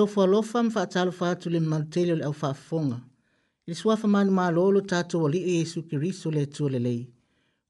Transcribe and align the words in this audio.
o 0.00 0.06
fo 0.06 0.26
lo 0.26 0.42
fam 0.50 0.68
fa 0.74 0.82
tal 0.94 1.10
fa 1.18 1.28
tu 1.40 1.48
le 1.54 1.60
mantelo 1.70 2.12
e 2.14 2.20
le 2.20 2.32
fa 2.40 2.50
fonga 2.66 2.98
le 3.68 3.74
swa 3.80 3.94
fa 4.00 4.06
man 4.14 4.28
ma 4.38 4.46
lo 4.56 4.64
lo 4.76 4.80
tatu 4.92 5.14
o 5.24 5.26
li 5.32 5.40
yesu 5.56 5.78
kristo 5.88 6.28
le 6.36 6.42
tu 6.54 6.64
le 6.72 6.78
lei 6.86 7.02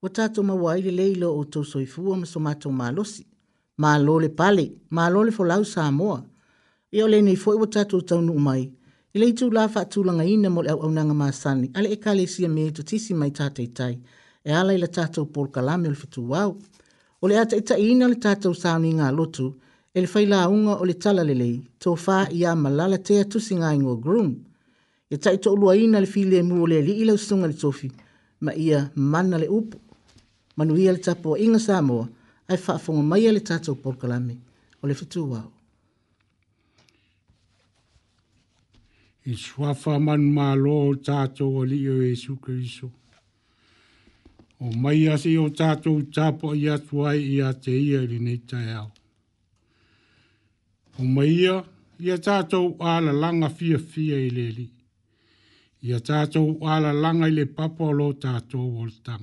o 0.06 0.08
tatu 0.16 0.40
ma 0.48 0.54
wai 0.62 0.80
le 0.86 0.90
lei 1.00 1.12
lo 1.22 1.28
o 1.40 1.42
to 1.52 1.60
so 1.70 1.78
ifu 1.86 2.00
o 2.12 2.24
so 2.32 2.38
ma 2.40 2.52
ma 2.80 2.86
lo 2.96 3.02
si 3.04 3.24
ma 3.82 3.96
lo 4.06 4.14
le 4.24 4.28
pale 4.40 4.66
ma 4.96 5.04
lo 5.12 5.20
le 5.26 5.30
fo 5.36 5.42
lau 5.50 5.62
sa 5.64 5.90
mo 5.98 6.06
e 6.94 7.02
o 7.02 7.06
le 7.12 7.18
nei 7.26 7.36
fo 7.42 7.50
o 7.64 7.66
tatu 7.74 7.96
tau 8.08 8.20
nu 8.26 8.32
mai 8.48 8.62
i 9.14 9.16
le 9.22 9.26
tu 9.38 9.44
la 9.56 9.64
fa 9.74 9.82
tu 9.92 9.98
langa 10.08 10.24
ina 10.34 10.48
mo 10.54 10.60
le 10.64 10.70
au 10.72 10.80
au 10.86 10.90
nanga 10.96 11.14
ma 11.22 11.28
sani 11.32 11.66
ale 11.76 11.88
e 11.96 11.96
ka 12.04 12.10
le 12.18 12.24
sia 12.32 12.48
me 12.48 12.62
e 12.68 12.72
to 12.76 12.82
tisi 12.88 13.12
mai 13.20 13.30
tatai 13.38 13.68
tai 13.78 13.94
e 14.48 14.50
ala 14.60 14.72
i 14.76 14.82
le 14.82 14.88
tatu 14.96 15.20
por 15.34 15.46
kalame 15.54 15.86
o 15.88 15.92
le 15.94 15.98
fitu 16.02 16.20
wau 16.32 16.50
o 17.22 17.24
le 17.30 17.34
ata 17.42 17.54
ita 17.62 17.74
ina 17.88 18.04
le 18.12 18.16
tatu 18.24 18.48
sa 18.62 18.70
ni 18.82 18.90
ngā 18.98 19.08
lotu, 19.18 19.44
lotu 19.44 19.46
e 19.94 20.00
le 20.00 20.06
failaauga 20.06 20.76
o 20.80 20.84
le 20.84 20.94
tala 21.02 21.22
lelei 21.26 21.56
tofā 21.82 22.18
iā 22.36 22.52
malala 22.56 22.98
te 23.06 23.16
atusiga 23.24 23.72
i 23.74 23.78
go 23.82 23.96
groom 24.04 24.28
ia 25.10 25.18
taʻitoʻaluaina 25.18 25.98
le 26.00 26.06
filemu 26.06 26.60
o 26.62 26.66
le 26.70 26.76
alii 26.82 27.08
lausasuga 27.08 27.48
i 27.48 27.50
le 27.52 27.56
tofi 27.62 27.88
ma 28.46 28.52
ia 28.54 28.78
mana 29.12 29.36
le 29.42 29.48
upu 29.58 29.78
manuia 30.56 30.92
le 30.94 31.00
tapuaʻiga 31.06 31.58
sa 31.66 31.82
moa 31.82 32.06
ae 32.50 32.56
faafoga 32.66 33.02
mai 33.10 33.26
a 33.28 33.32
le 33.34 33.40
tatou 33.48 33.74
polokalame 33.82 34.34
o 34.82 34.86
le 34.88 34.94
fetuao 35.00 35.50
i 39.26 39.34
suafa 39.44 39.98
manumālo 40.06 40.72
o 40.90 40.94
tatou 41.08 41.62
alii 41.66 41.88
o 41.94 41.96
iesu 42.12 42.36
keriso 42.44 42.86
o 44.64 44.70
mai 44.82 45.02
ase 45.10 45.34
i 45.34 45.38
o 45.46 45.50
tatou 45.60 45.98
tapuaʻi 46.16 46.64
atu 46.76 47.04
ai 47.10 47.20
iā 47.36 47.48
te 47.64 47.72
ia 47.88 47.98
i 48.06 48.10
lenei 48.12 48.38
taeao 48.50 48.90
O 51.00 51.04
maia, 51.16 51.52
ia 52.04 52.16
tātou 52.20 52.74
ala 52.92 53.12
langa 53.22 53.48
fia 53.56 53.78
fia 53.92 54.18
i 54.20 54.26
leli. 54.36 54.66
Ia 55.88 55.96
tātou 56.08 56.58
ala 56.74 56.90
langa 56.92 57.28
i 57.30 57.32
le 57.32 57.46
papa 57.60 57.86
lo 57.98 58.08
tātou 58.24 58.82
o 58.82 58.88
tang. 59.06 59.22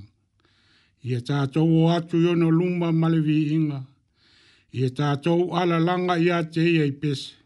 Ia 1.06 1.20
tātou 1.28 1.68
o 1.78 1.82
atu 1.96 2.18
yono 2.24 2.48
lumba 2.50 2.88
malevi 3.00 3.36
inga. 3.56 3.78
Ia 4.78 4.88
tātou 5.00 5.52
ala 5.60 5.78
langa 5.88 6.16
ia 6.24 6.40
te 6.54 6.64
ia 6.72 6.82
i 6.88 6.94
pese. 7.02 7.36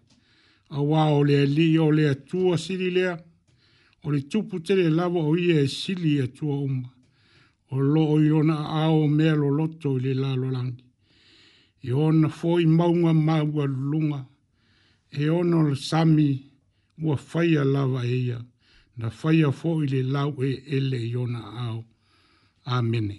Awa 0.78 1.10
o 1.18 1.18
le 1.28 1.42
li 1.56 1.66
o 1.84 1.90
le 1.98 2.06
atua 2.14 2.54
siri 2.64 2.88
lea. 2.94 3.16
O 4.04 4.14
le 4.16 4.22
tupu 4.32 4.62
tere 4.62 4.86
lava 5.00 5.20
o 5.32 5.36
ia 5.36 5.58
e 5.60 5.68
sili 5.68 6.14
atua 6.24 6.56
umma. 6.56 6.88
O 7.74 7.76
lo 7.94 8.06
yona 8.30 8.56
ao 8.80 9.04
melo 9.18 9.52
loto 9.58 9.98
i 9.98 10.06
le 10.08 10.16
lalo 10.24 10.48
langi 10.56 10.88
i 11.82 11.90
ona 11.92 12.28
foʻi 12.28 12.66
maunga 12.78 13.12
maua 13.26 13.64
luga 13.90 14.20
e 15.10 15.24
ona 15.30 15.58
le 15.68 15.74
sami 15.88 16.28
ua 17.04 17.16
faia 17.16 17.62
lava 17.74 18.00
e 18.16 18.20
na 18.98 19.06
faia 19.20 19.48
foʻi 19.60 19.84
le 19.92 20.00
lau 20.14 20.30
e 20.48 20.50
ele 20.76 20.98
i 21.12 21.16
ona 21.24 21.40
ao 21.66 21.80
amene 22.76 23.16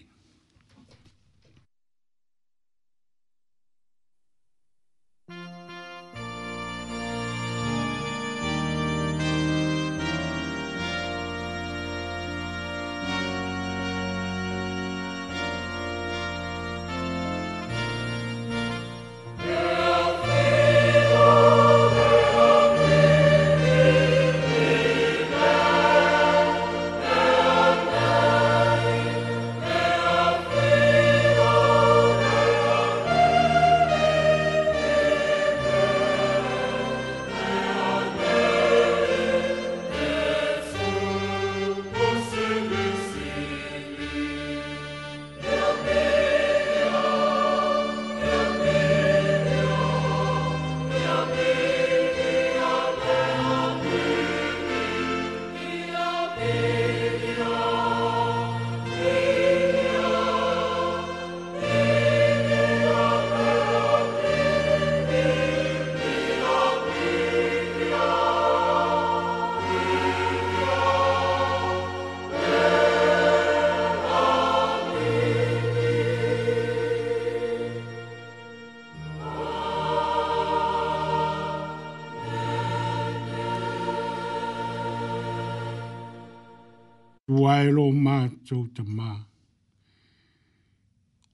matou 88.33 88.68
te 88.74 88.83
mā. 88.83 89.13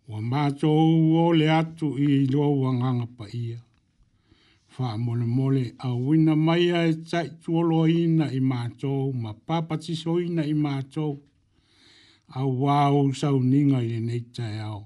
Wa 0.09 0.19
matou 0.21 1.15
o 1.27 1.31
le 1.33 1.49
atu 1.53 1.93
i 2.01 2.27
lo 2.31 2.47
wanganga 2.61 3.05
pa 3.17 3.27
ia. 3.33 3.59
Wha 4.79 4.95
mole 4.97 5.25
mole 5.25 5.65
a 5.77 5.93
wina 5.93 6.35
mai 6.35 6.69
a 6.71 6.85
e 6.89 6.93
tai 7.09 7.27
tuolo 7.43 7.85
ina 7.87 8.29
i 8.31 8.39
matou, 8.39 9.11
ma 9.13 9.33
papatiso 9.33 10.19
ina 10.21 10.43
i 10.45 10.53
matou. 10.53 11.19
A 12.29 12.43
wāu 12.45 13.09
sau 13.15 13.39
ninga 13.43 13.81
i 13.83 13.99
nei 13.99 14.21
tai 14.35 14.57
au. 14.63 14.83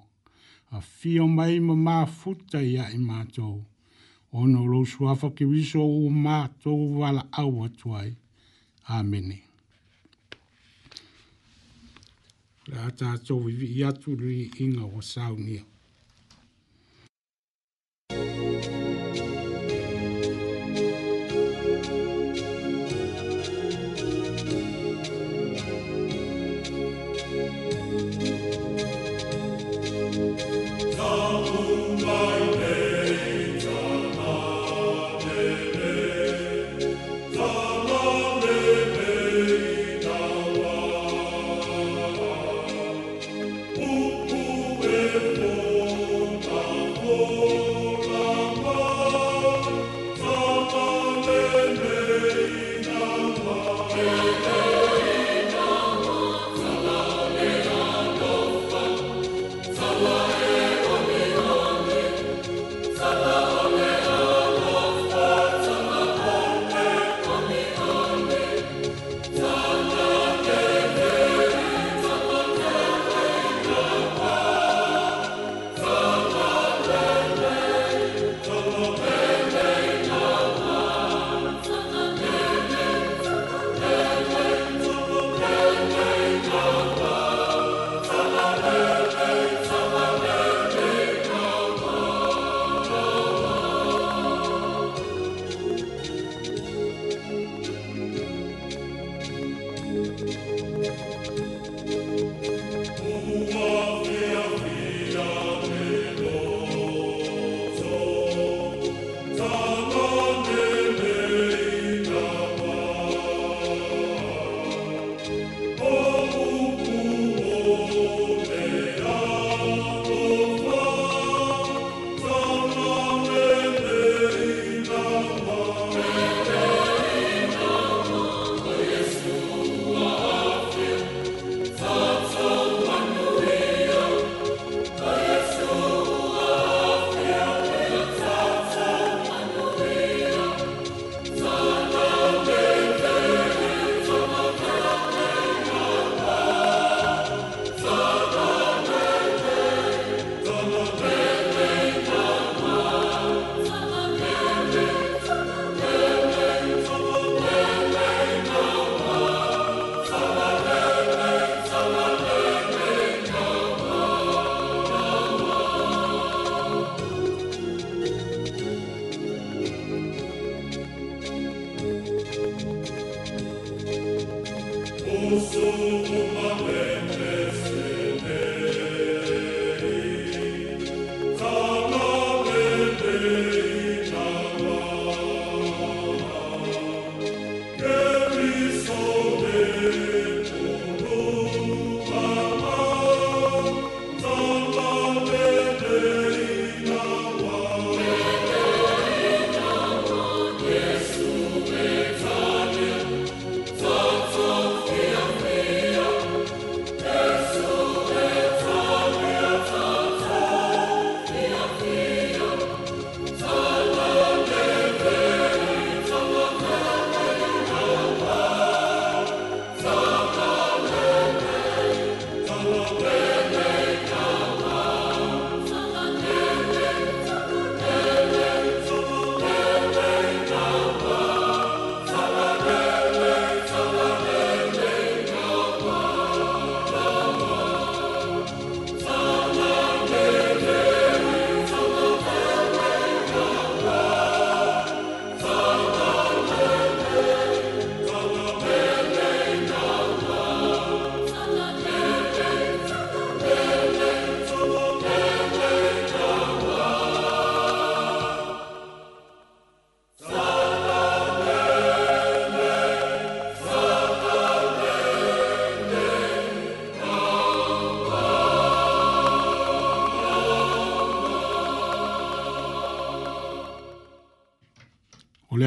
A 0.75 0.81
fio 0.81 1.27
mai 1.27 1.59
ma 1.59 1.75
mā 1.85 1.95
futa 2.07 2.61
ia 2.63 2.89
i 2.91 2.97
matou. 2.97 3.65
Ono 4.33 4.65
lo 4.65 4.81
suafa 4.85 5.29
ki 5.37 5.45
wiso 5.45 5.81
o 5.85 6.09
matou 6.09 6.97
wala 6.99 7.27
awa 7.31 7.69
tuai. 7.69 8.15
Amene. 8.87 9.42
la 12.71 12.85
ta 12.97 13.11
to 13.25 13.35
vi 13.59 13.69
atu 13.89 14.09
ri 14.21 14.37
inga 14.63 14.83
o 14.97 14.99
sau 15.11 15.33
nia 15.45 15.63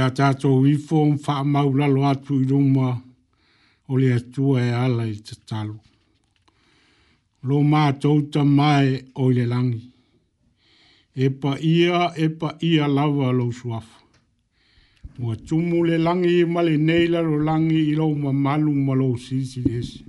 a 0.06 0.10
tātou 0.14 0.60
wifo 0.62 1.00
un 1.02 1.14
wha 1.22 1.34
mau 1.52 1.70
lalo 1.80 2.02
atu 2.10 2.36
i 2.42 2.46
rumwa 2.50 2.90
o 3.90 3.96
le 3.98 4.12
atua 4.14 4.60
e 4.62 4.70
ala 4.84 5.06
i 5.10 5.16
te 5.26 5.34
talo. 5.48 5.78
Lo 7.48 7.58
mā 7.72 7.82
tauta 8.02 8.44
mai 8.44 8.94
o 9.22 9.26
le 9.36 9.44
langi. 9.52 9.82
E 11.26 11.28
pa 11.40 11.56
ia, 11.74 12.02
e 12.26 12.28
pa 12.38 12.50
ia 12.70 12.86
lawa 12.96 13.32
lo 13.38 13.46
suafa. 13.58 13.98
Mua 15.18 15.34
tumu 15.46 15.82
le 15.88 15.96
langi 16.06 16.34
i 16.42 16.48
male 16.54 16.76
neila 16.88 17.20
lo 17.28 17.38
langi 17.48 17.80
i 17.90 17.94
lo 18.00 18.06
ma 18.22 18.32
malu 18.46 18.72
ma 18.86 18.94
lo 19.00 19.08
sisi 19.26 19.60
desi. 19.68 20.04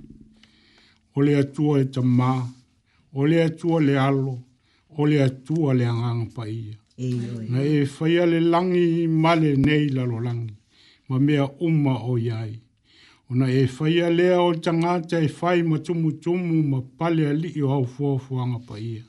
O 1.16 1.22
le 1.26 1.34
atua 1.42 1.78
e 1.82 1.86
ta 1.94 2.02
mā, 2.18 2.34
o 3.18 3.24
le 3.30 3.38
atua 3.48 3.78
le 3.86 3.96
alo, 4.08 4.34
o 4.98 5.06
le 5.10 5.22
atua 5.28 5.74
le 5.78 5.86
angang 5.94 6.26
pa 6.34 6.44
ia. 6.60 6.76
Na 7.50 7.62
e 7.62 7.86
faya 7.86 8.26
le 8.26 8.40
langi 8.40 9.06
male 9.06 9.54
nei 9.54 9.88
lalo 9.88 10.18
langi. 10.20 10.56
Ma 11.08 11.16
mea 11.20 11.46
uma 11.60 11.94
o 12.02 12.16
yai. 12.18 12.58
Ona 13.30 13.46
e 13.46 13.66
faya 13.68 14.10
lea 14.10 14.40
o 14.42 14.50
tangata 14.58 15.16
e 15.20 15.28
fai 15.28 15.62
ma 15.62 15.78
tumu 15.78 16.10
tumu 16.18 16.56
ma 16.70 16.78
pale 16.98 17.22
a 17.30 17.32
li 17.32 17.50
o 17.62 17.68
au 17.72 17.84
fuanga 17.86 18.58
pa 18.66 18.74
ia. 18.78 19.04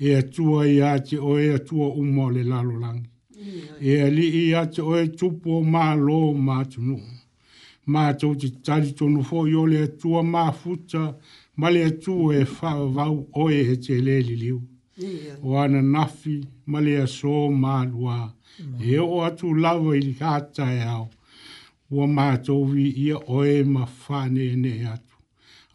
E 0.00 0.16
atua 0.16 0.66
i 0.66 0.80
ate 0.82 1.16
o 1.18 1.38
e 1.38 1.50
atua 1.54 1.92
uma 2.00 2.24
o 2.26 2.30
le 2.30 2.42
lalo 2.42 2.74
langi. 2.84 3.08
E 3.80 3.90
ali 4.06 4.28
li 4.30 4.46
i 4.48 4.54
ate 4.54 4.82
o 4.82 4.92
e 4.98 5.06
tupu 5.18 5.48
o 5.58 5.60
maa 5.62 5.94
lo 5.94 6.32
maa 6.34 6.64
tunu. 6.64 6.96
Maa 7.92 8.14
tau 8.18 8.34
te 8.40 8.48
tari 8.64 8.90
tonu 8.98 9.20
fo 9.28 9.46
i 9.46 9.54
o 9.54 9.64
le 9.72 9.78
atua 9.86 10.22
maa 10.34 10.50
futa 10.50 11.02
male 11.58 11.78
le 11.84 11.84
atua 11.90 12.34
e 12.40 12.44
fa 12.56 12.70
vau 12.96 13.14
o 13.42 13.42
e 13.50 13.60
he 13.68 13.76
te 13.84 13.94
le 14.06 14.20
liu. 14.22 14.58
Mm 14.58 14.75
o 15.44 15.56
ana 15.62 15.80
nafi 15.94 16.34
ma 16.70 16.78
le 16.84 16.92
aso 17.04 17.30
malua 17.62 18.16
mm. 18.60 18.74
e 18.90 18.94
o 19.14 19.16
atu 19.26 19.46
lava 19.62 19.90
i 20.08 20.12
katae 20.20 20.80
ao 20.94 21.08
ua 21.90 22.06
vi 22.72 22.84
ia 23.06 23.16
oe 23.36 23.62
ma 23.74 23.84
fane 23.86 24.44
fanene 24.44 24.72
atu 24.94 25.14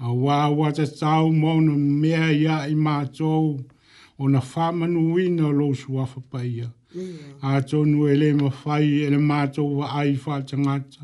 auā 0.05 0.49
ua 0.57 0.71
tatau 0.77 1.25
ma 1.41 1.49
ona 1.59 1.73
mea 2.01 2.27
iaʻi 2.43 2.73
matou 2.85 3.61
ona 4.23 4.39
faamanuina 4.51 5.43
o 5.49 5.53
lou 5.59 5.73
suafa 5.81 6.19
paia 6.31 6.69
ele 6.93 7.17
ma 7.39 7.59
lē 8.21 8.29
mafai 8.41 8.87
e 9.05 9.09
le 9.13 9.17
matou 9.29 9.67
e 9.73 9.75
vaai 9.77 10.13
faatagata 10.23 11.01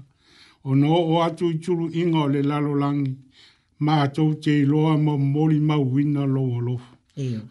no 0.79 0.89
oo 1.11 1.19
atu 1.27 1.45
i 1.53 1.57
tuluʻiga 1.63 2.19
o 2.25 2.31
le 2.33 2.41
lalolagi 2.49 3.11
matou 3.85 4.29
te 4.43 4.51
iloa 4.63 4.93
ma 5.05 5.13
ma 5.33 5.47
mauina 5.69 6.21
lo 6.33 6.43
alofa 6.57 6.96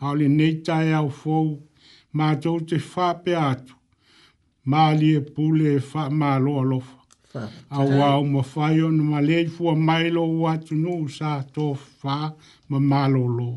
Ao 0.05 0.15
le 0.21 0.27
nei 0.39 0.55
tai 0.67 0.89
au 0.99 1.09
fou, 1.21 1.49
mātou 2.17 2.59
te 2.69 2.77
whāpe 2.91 3.33
atu, 3.49 3.75
māli 4.73 5.09
e 5.19 5.23
pule 5.35 5.73
e 5.79 5.81
wha 5.91 6.05
mālo 6.23 6.53
alofa. 6.63 7.47
Au 7.79 7.89
au 8.09 8.23
ma 8.35 8.43
whai 8.53 8.81
ono 8.87 9.03
ma 9.13 9.21
lei 9.29 9.47
fua 9.55 9.75
mailo 9.89 10.23
o 10.37 10.47
atu 10.53 10.75
nō 10.85 10.95
sa 11.17 11.33
tō 11.55 11.67
whā 11.99 12.19
ma 12.71 12.79
mālo 12.91 13.25
lō. 13.39 13.49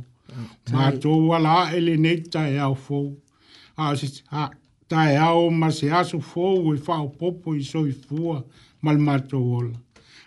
Mātou 0.74 1.28
wala 1.30 1.54
e 1.78 1.80
le 1.88 1.94
nei 2.06 2.20
tai 2.34 2.58
au 2.68 2.74
fou, 2.86 3.06
a 3.84 3.86
se 4.00 4.08
tai 4.92 5.16
au 5.28 5.46
ma 5.60 5.70
se 5.78 5.88
asu 6.02 6.20
fou 6.32 6.74
e 6.74 6.78
whao 6.88 7.08
popo 7.20 7.54
i 7.62 7.64
soi 7.72 7.94
fua 8.06 8.38
mal 8.84 8.98
mātou 9.06 9.46
ola. 9.62 9.78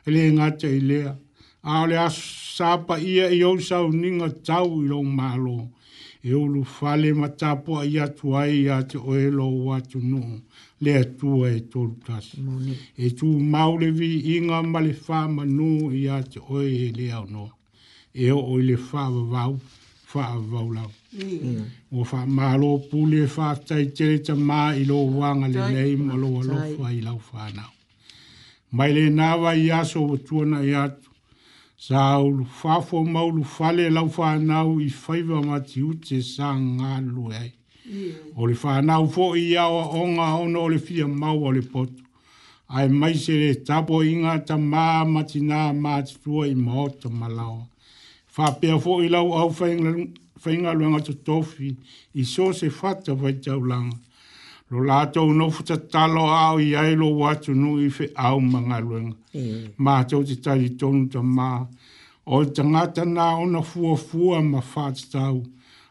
Ele 0.06 0.26
e 0.28 0.32
ngā 0.36 0.48
te 0.60 0.70
i 0.78 0.80
lea 0.90 1.12
a 1.64 2.11
sapa 2.11 2.99
ia 3.00 3.28
i 3.31 3.40
au 3.42 3.59
sau 3.61 3.88
ninga 3.92 4.28
tau 4.45 4.83
i 4.83 4.87
lo 4.88 5.02
malo. 5.02 5.71
E 6.25 6.33
ulu 6.35 6.64
fale 6.64 7.12
matapua 7.12 7.85
i 7.85 7.99
atu 7.99 8.37
ai 8.37 8.52
i 8.64 8.69
ate 8.69 8.97
o 8.97 9.14
e 9.14 9.28
lo 9.31 9.50
watu 9.64 9.99
nuhu 9.99 10.40
le 10.81 10.92
atua 10.99 11.50
e 11.50 11.61
tolu 11.61 11.97
tasi. 12.07 12.38
E 12.97 13.11
tu 13.11 13.26
maule 13.26 13.90
vi 13.90 14.37
inga 14.37 14.62
male 14.62 14.92
fama 14.92 15.45
nuhu 15.45 15.90
i 15.92 16.09
ate 16.09 16.38
o 16.49 16.62
e 16.62 16.92
le 16.92 17.11
au 17.12 17.26
no. 17.26 17.50
E 18.14 18.31
o 18.31 18.38
o 18.38 18.57
le 18.59 18.76
whawa 18.76 19.26
vau, 19.33 19.59
whawa 20.14 20.38
vau 20.47 20.69
lau. 20.71 20.90
Mm. 21.12 21.64
O 21.92 22.04
wha 22.07 22.26
malo 22.26 22.78
pule 22.78 23.26
wha 23.26 23.54
tai 23.57 23.90
tere 23.90 24.23
ta 24.23 24.37
ma 24.37 24.71
i 24.75 24.85
lo 24.85 25.02
wanga 25.02 25.49
le 25.49 25.61
neim 25.75 26.11
alo 26.11 26.40
lo 26.42 26.54
fwa 26.76 26.88
i 26.92 27.00
lau 27.00 27.19
whanau. 27.35 27.73
Mai 28.73 28.92
le 28.95 29.11
nawa 29.11 29.54
i 29.59 29.73
aso 29.75 30.07
o 30.07 30.16
tuana 30.16 30.62
i 30.62 30.73
ate 30.75 31.01
sa 31.86 32.18
ulu 32.22 32.44
fafo 32.46 33.02
maulu 33.04 33.42
fale 33.44 33.84
lau 33.90 34.06
whanau 34.16 34.76
i 34.80 34.86
whaiva 34.86 35.40
mati 35.42 35.82
ute 35.82 36.20
sa 36.22 36.52
ngā 36.56 36.90
lue 37.10 37.32
ai. 37.34 37.50
Yeah. 37.84 38.38
O 38.38 38.46
le 38.46 38.54
whanau 38.54 39.08
fo 39.10 39.24
i 39.34 39.56
awa 39.58 39.88
o 40.00 40.04
ngā 40.12 40.26
ona 40.44 40.60
o 40.62 40.68
le 40.70 40.78
fia 40.78 41.08
mau 41.08 41.42
o 41.42 41.50
le 41.50 41.64
potu. 41.72 42.04
Ai 42.68 42.86
mai 42.88 43.16
se 43.18 43.34
le 43.34 43.50
tapo 43.66 43.98
i 44.06 44.12
ngā 44.22 44.36
ta 44.46 44.54
mā 44.56 45.02
mati 45.10 45.42
nā 45.42 45.72
mati 45.74 46.14
tua 46.22 46.46
i 46.46 46.54
maota 46.54 47.10
malawa. 47.10 47.64
Whapea 48.36 48.78
fo 48.80 49.00
i 49.02 49.10
lau 49.10 49.34
au 49.34 49.50
whaingalu 49.50 50.94
ngā 50.94 51.02
tu 51.10 51.18
tofi 51.26 51.74
i 52.14 52.22
so 52.22 52.52
se 52.54 52.70
fata 52.70 53.14
vai 53.18 53.34
tau 53.42 53.58
langa 53.58 53.98
lo 54.72 54.80
lātou 54.88 55.34
no 55.36 55.50
futa 55.52 55.76
talo 55.76 56.22
au 56.32 56.58
i 56.62 56.70
ailo 56.80 57.10
watu 57.18 57.52
nu 57.52 57.74
i 57.84 57.90
fe 57.92 58.06
au 58.26 58.38
manga 58.40 58.78
luenga. 58.80 59.16
Mm. 59.36 59.64
Mā 59.84 59.94
tau 60.08 60.24
te 60.28 60.36
tari 60.44 60.70
tonu 60.80 61.08
ta 61.12 61.20
mā. 61.20 61.48
O 62.24 62.38
te 62.46 62.64
ngata 62.64 63.02
ona 63.04 63.60
fua 63.60 63.96
fua 64.00 64.38
ma 64.42 64.62
whātau. 64.74 65.42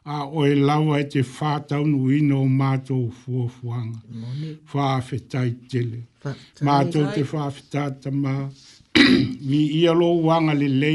A 0.03 0.23
o 0.25 0.45
e 0.49 0.55
lawa 0.57 0.97
e 0.99 1.03
te 1.05 1.21
whātau 1.21 1.85
nu 1.85 2.09
ino 2.11 2.39
fu 2.41 2.49
mātou 2.61 3.11
fa 3.11 3.41
fuanga. 3.59 3.99
Whāwhetai 4.73 5.51
tele. 5.69 5.99
Mā 6.65 6.77
tau 6.91 7.11
te 7.13 7.21
whāwhetā 7.21 7.83
ta 8.01 8.09
mā. 8.09 8.49
Mi 8.97 9.59
ia 9.83 9.93
lo 9.93 10.09
wanga 10.25 10.55
le 10.55 10.93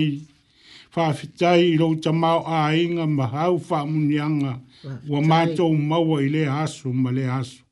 fa 0.90 1.06
Whāwhetai 1.12 1.70
i 1.74 1.78
lo 1.78 1.94
ta 2.02 2.10
mau 2.10 2.42
a 2.44 2.74
inga 2.74 3.06
ma 3.06 3.26
hau 3.26 3.60
munyang 3.86 4.58
Wa 5.08 5.20
mātou 5.22 5.70
maua 5.78 6.22
i 6.22 6.28
le 6.28 6.48
asu 6.50 6.90
ma 6.92 7.10
le 7.10 7.28
asu 7.30 7.62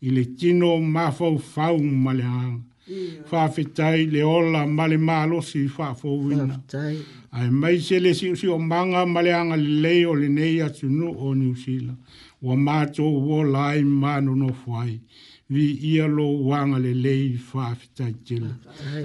i 0.00 0.08
le 0.10 0.24
tino 0.38 0.78
mafau 0.80 1.38
fau 1.38 1.78
ma 1.78 2.12
le 2.12 2.22
hanga. 2.24 2.62
Whawhetai 3.30 4.00
le 4.14 4.20
ola 4.36 4.66
ma 4.66 4.84
le 4.86 4.96
malo 4.98 5.40
si 5.40 5.66
whawhowina. 5.76 6.56
Ai 7.36 7.48
mai 7.60 7.78
se 7.86 7.98
le 8.04 8.12
si 8.18 8.26
usi 8.32 8.46
o 8.48 8.58
manga 8.58 9.04
ma 9.06 9.20
le 9.22 9.30
hanga 9.36 9.56
le 9.56 9.94
o 10.10 10.14
le 10.20 10.28
nei 10.36 10.60
atu 10.66 10.86
nu 10.88 11.08
o 11.26 11.34
New 11.34 11.54
Zealand. 11.54 11.98
Wa 12.42 12.54
mato 12.66 13.04
wo 13.26 13.42
lai 13.54 13.82
manu 14.02 14.32
no 14.42 14.48
fwai. 14.60 14.98
Vi 15.52 15.64
ia 15.92 16.06
lo 16.06 16.24
wanga 16.48 16.78
le 16.86 16.92
lei 16.94 17.36
whawhetai 17.50 18.14
tila. 18.26 18.52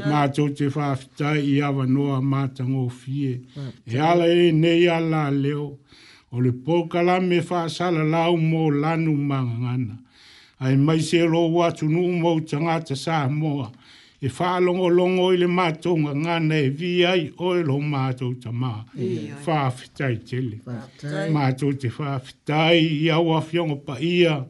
Mato 0.10 0.44
te 0.58 0.66
whawhetai 0.75 1.40
i 1.54 1.62
awa 1.68 1.84
noa 1.86 2.22
matango 2.22 2.88
fie. 2.90 3.42
E 3.86 3.98
ala 4.10 4.25
e 4.28 4.52
nei 4.52 4.88
ala 4.98 5.30
leo. 5.44 5.68
O 6.36 6.40
le 6.44 6.52
pokala 6.66 7.16
me 7.20 7.38
whaasala 7.50 8.02
lau 8.14 8.32
mo 8.50 8.62
lanu 8.84 9.12
manga 9.30 9.56
ngana 9.66 9.96
ai 10.59 10.75
mai 10.77 11.00
se 11.01 11.24
ro 11.25 11.47
wa 11.50 11.71
tu 11.71 11.85
nu 11.89 12.19
mo 12.21 12.39
changa 12.39 12.79
cha 12.88 12.95
sa 12.95 13.27
mo 13.27 13.71
e 14.21 14.29
fa 14.29 14.59
long 14.59 14.79
o 14.79 14.88
long 14.89 15.19
o 15.19 15.33
ile 15.33 15.47
ma 15.47 15.71
to 15.74 15.95
nga 15.97 16.13
nga 16.15 16.39
ne 16.39 16.69
vi 16.69 17.05
ai 17.05 17.31
o 17.38 17.53
lo 17.62 17.79
ma 17.79 18.13
to 18.13 18.33
cha 18.41 18.51
ma 18.51 18.85
fa 19.43 19.71
tai 19.97 20.15
tele 20.27 20.57
ma 21.33 21.51
to 21.51 21.74
te 21.74 21.89
fa 21.89 22.19
fitai 22.19 22.79
ia 23.03 23.19
wa 23.19 23.41
fiong 23.41 23.75
pa 23.85 24.00
ia 24.00 24.45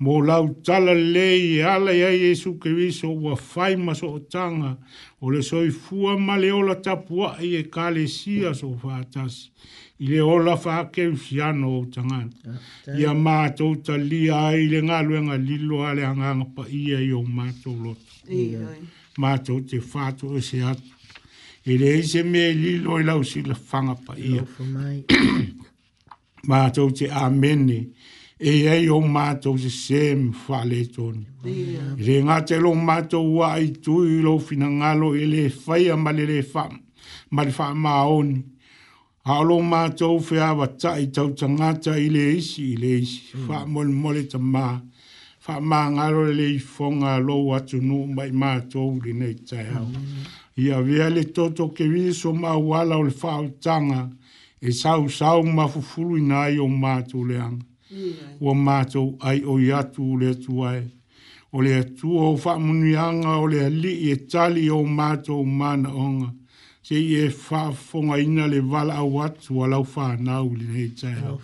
mo 0.00 0.20
lau 0.20 0.48
tala 0.64 0.94
le 0.94 1.60
ala 1.74 1.92
ia 1.92 2.08
yesu 2.24 2.56
ke 2.58 2.72
vi 2.74 2.88
so 2.90 3.10
wa 3.12 3.34
fai 3.36 3.76
ma 3.76 3.92
so 3.94 4.08
changa 4.32 4.78
o 5.20 5.28
le 5.30 5.42
soi 5.42 5.70
fu 5.82 6.08
ma 6.26 6.34
le 6.40 6.50
ola 6.60 6.74
tapua 6.76 7.36
e 7.40 7.64
kale 7.74 8.06
sia 8.08 8.54
so 8.54 8.68
fa 8.80 9.04
tas 9.12 9.50
i 10.00 10.06
le 10.08 10.20
ola 10.20 10.54
whakeusiano 10.54 11.68
o 11.68 11.84
tangana. 11.90 12.30
Yeah, 12.86 12.96
I 12.96 13.02
a 13.04 13.12
mātou 13.14 13.76
ta 13.84 13.96
lia 13.98 14.46
ai 14.48 14.64
le 14.72 14.80
ngā 14.80 14.98
luenga 15.04 15.36
lilo 15.36 15.82
a 15.84 15.92
le 15.92 16.04
hanganga 16.06 16.46
pa 16.56 16.64
ia 16.72 16.96
e 16.98 17.10
i 17.10 17.12
o 17.12 17.20
mātou 17.20 17.76
loto. 17.84 18.12
Yeah. 18.26 18.70
Mātou 19.20 19.60
te 19.60 19.76
whātou 19.80 20.38
e 20.38 20.40
se 20.40 20.62
atu. 20.64 20.88
I 21.68 21.76
le 21.76 21.90
eise 21.98 22.22
me 22.24 22.46
lilo 22.56 22.96
i 22.96 23.04
lau 23.04 23.20
sila 23.28 23.52
whanga 23.54 23.92
pa 24.06 24.16
ia. 24.16 24.40
E. 24.40 25.12
mātou 26.48 26.94
te 26.96 27.10
amene 27.12 27.82
e 28.40 28.54
ei 28.72 28.88
o 28.88 29.02
mātou 29.04 29.60
se 29.60 29.68
sem 29.74 30.30
whale 30.46 30.80
tonu. 30.96 31.26
Yeah. 31.44 31.90
Re 32.00 32.14
ngā 32.24 32.38
te 32.48 32.56
lo 32.62 32.72
mātou 32.72 33.34
wā 33.42 33.52
i 33.60 33.68
tui 33.84 34.22
lo 34.24 34.38
fina 34.40 34.72
ngalo 34.78 35.12
i 35.20 35.28
le 35.28 35.44
whaia 35.66 36.00
ma 36.00 36.16
le 36.16 36.24
le 36.32 36.40
whamu. 36.54 36.80
Ma 37.36 37.44
le 37.44 37.52
a 39.24 39.42
lo 39.42 39.60
ma 39.60 39.88
to 39.88 40.18
fe 40.18 40.38
a 40.38 40.54
wa 40.54 40.66
ta 40.66 40.96
i 40.98 41.06
tau 41.12 41.30
tanga 41.36 41.74
ta 41.76 41.92
i 41.94 42.08
le 42.08 42.36
isi 42.40 42.72
i 42.72 42.76
le 42.76 42.94
isi 43.04 43.36
fa 43.46 43.64
hmm. 43.64 43.72
mol 43.72 43.88
mol 43.92 44.18
ta 44.30 44.38
ma 44.38 44.80
fa 45.38 45.60
ma 45.60 45.90
nga 45.90 46.06
le 46.38 46.46
i 46.56 46.58
fonga 46.58 47.18
lo 47.18 47.36
wa 47.50 47.58
tu 47.60 47.78
nu 47.82 47.98
mai 48.16 48.30
ma 48.40 48.50
to 48.72 48.80
ri 49.04 49.12
nei 49.20 49.34
ta 49.48 49.58
ha 49.70 49.80
hmm. 49.84 50.24
i 50.62 50.70
a 50.72 51.06
le 51.14 51.22
to 51.36 51.50
ke 51.76 51.84
vi 51.92 52.04
so 52.18 52.30
ma 52.32 52.52
wala 52.68 52.96
o 52.98 53.02
le 53.06 53.12
fa 53.20 53.32
o 53.44 53.48
tanga 53.64 54.00
e 54.66 54.70
sau 54.80 55.02
sau 55.18 55.40
ma 55.54 55.66
fu 55.68 55.80
fulu 55.90 56.16
i 56.20 56.24
nai 56.24 56.56
o 56.56 56.66
ma 56.82 56.92
to 57.10 57.18
le 57.28 57.36
ang 57.46 57.60
o 58.40 58.50
ma 58.64 58.78
to 58.92 59.02
ai 59.28 59.40
o 59.44 59.54
ya 59.60 59.80
tu 59.94 60.04
le 60.20 60.30
tu 60.42 60.64
ai 60.64 60.80
o 61.52 61.58
le 61.66 61.76
tu 61.96 62.08
o 62.16 62.36
fa 62.42 62.52
munuanga 62.64 63.32
o 63.42 63.46
le 63.52 63.62
li 63.82 63.92
e 64.12 64.14
tali 64.30 64.64
o 64.70 64.80
ma 64.96 65.08
to 65.26 65.36
ma 65.44 65.70
onga 66.04 66.28
ke 66.90 66.98
e 67.22 67.28
fa 67.30 67.70
fonga 67.70 68.16
ina 68.18 68.48
le 68.50 68.60
vala 68.62 69.04
wat 69.04 69.46
wala 69.50 69.78
fa 69.84 70.16
na 70.18 70.40
u 70.42 70.50
le 70.60 70.64
he 70.74 70.86
tsa 70.90 71.08
ya 71.10 71.36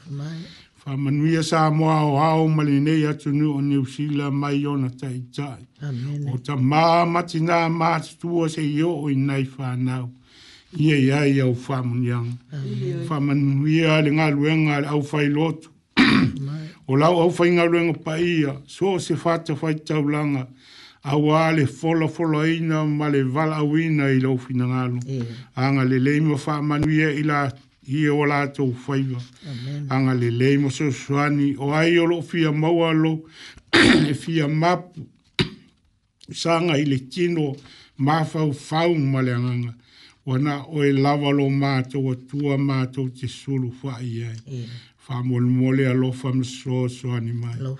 fa 0.75 0.97
manuia 0.99 1.35
ya 1.35 1.43
sa 1.43 1.59
o 1.71 2.17
a 2.27 2.29
o 2.43 2.49
maline 2.49 2.95
ya 3.03 3.13
tunu 3.15 3.55
o 3.59 3.61
new 3.61 3.85
sila 3.87 4.27
mai 4.31 4.67
ona 4.67 4.91
tsa 4.91 5.07
tsa 5.37 5.49
amen 5.87 6.29
o 6.35 6.37
ta 6.43 6.57
ma 6.57 7.05
ma 7.05 7.23
tina 7.23 7.59
ma 7.69 7.91
tu 8.21 8.43
se 8.55 8.61
yo 8.79 8.91
o 9.07 9.07
ina 9.09 9.37
fa 9.45 9.77
na 9.79 10.03
ye 10.75 10.99
ya 11.07 11.23
ya 11.23 11.47
o 11.47 11.55
fa 11.55 11.79
mun 11.87 12.03
yang 12.11 12.31
fa 13.07 13.17
manu 13.21 13.69
ya 13.71 14.03
le 14.05 14.11
nga 14.19 14.27
lu 14.35 14.51
nga 14.65 14.83
au 14.93 15.01
fa 15.11 15.23
lot 15.37 15.61
o 16.91 16.93
la 17.01 17.07
o 17.25 17.31
fa 17.31 17.45
nga 17.55 17.65
lu 17.71 17.95
pa 18.05 18.19
ia 18.19 18.53
so 18.67 18.99
se 18.99 19.15
fa 19.15 19.39
tsa 19.47 19.55
fa 19.61 19.69
tsa 19.87 19.97
mm 20.03 20.43
awa 21.07 21.53
le 21.53 21.67
fola 21.67 22.09
fola 22.09 22.47
ina 22.49 22.85
ma 22.85 23.09
le 23.09 23.23
vala 23.23 23.57
awina 23.57 24.11
i 24.11 24.19
lau 24.21 24.37
fina 24.39 24.67
ngalo. 24.67 24.99
Anga 25.55 25.85
le 25.85 25.99
leima 26.01 26.35
wha 26.35 26.63
manuia 26.63 27.11
i 27.13 27.23
la 27.23 27.47
i 27.87 28.03
e 28.07 28.11
wala 28.11 28.41
atou 28.43 28.75
whaiva. 28.85 29.21
Anga 29.91 30.15
le 30.15 30.31
leima 30.31 30.69
so 30.71 30.91
swani 30.91 31.55
o 31.59 31.71
ai 31.73 31.97
o 31.99 32.07
lo 32.07 32.23
fia 32.23 32.53
maua 32.53 32.93
lo 32.93 33.23
e 34.11 34.15
fia 34.15 34.49
mapu 34.49 35.07
sanga 36.33 36.75
i 36.77 36.85
le 36.85 36.99
tino 36.99 37.55
mafau 37.99 38.53
fau 38.53 38.95
ma 38.95 39.23
le 39.23 39.33
anganga. 39.35 39.75
Wana 40.27 40.65
o 40.67 40.83
e 40.83 40.91
lava 40.93 41.31
lo 41.31 41.47
mātou 41.49 42.11
atua 42.13 42.59
mātou 42.59 43.07
te 43.15 43.29
sulu 43.31 43.71
whai 43.83 44.27
ai 44.27 44.67
famol 45.07 45.43
mole 45.43 45.83
a 45.89 46.13
fam 46.13 46.43
so 46.43 46.89
so 46.89 47.11
animal 47.11 47.79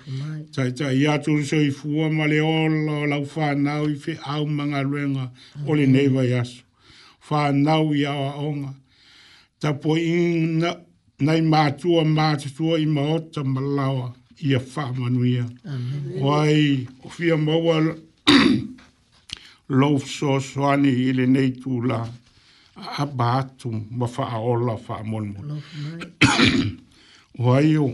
cha 0.51 0.69
cha 0.71 0.87
ya 0.91 1.17
tu 1.17 1.43
so 1.43 1.57
i 1.57 1.69
fu 1.69 1.89
ma 2.17 2.25
le 2.25 2.39
ol 2.39 3.07
la 3.11 3.17
fa 3.33 3.53
na 3.53 3.81
i 3.83 3.95
fe 4.03 4.13
au 4.33 4.45
manga 4.47 4.81
lenga 4.91 5.25
o 5.67 5.73
le 5.75 5.85
nei 5.85 6.07
fa 7.27 7.51
na 7.51 7.73
u 7.81 7.93
ya 7.93 8.11
on 8.45 8.61
ta 9.59 9.73
po 9.73 9.95
in 9.97 10.63
na 11.25 11.31
i 11.35 11.41
ma 11.41 11.61
tu 11.79 11.89
ma 12.17 12.27
tu 12.37 12.65
i 12.85 12.85
ma 12.95 13.01
o 13.15 13.19
ta 13.33 13.41
ma 13.43 13.89
o 13.89 14.13
i 14.45 14.55
fa 14.73 14.85
ma 14.97 15.07
nu 15.15 15.21
wai 16.23 16.87
o 17.03 17.07
fi 17.15 17.31
a 17.35 17.37
ma 17.47 17.55
wa 17.65 17.75
lo 19.79 19.89
so 19.99 20.39
so 20.47 20.61
ani 20.71 20.89
ile 21.09 21.15
le 21.19 21.25
nei 21.35 21.51
tu 21.61 21.71
la 21.89 21.99
a 23.01 23.05
ma 23.99 24.07
fa 24.15 24.23
a 24.35 24.37
ol 24.51 24.59
la 24.67 24.75
fa 24.85 24.95
mol 25.11 25.25
mol 25.33 25.45
wai 27.37 27.77
o 27.77 27.91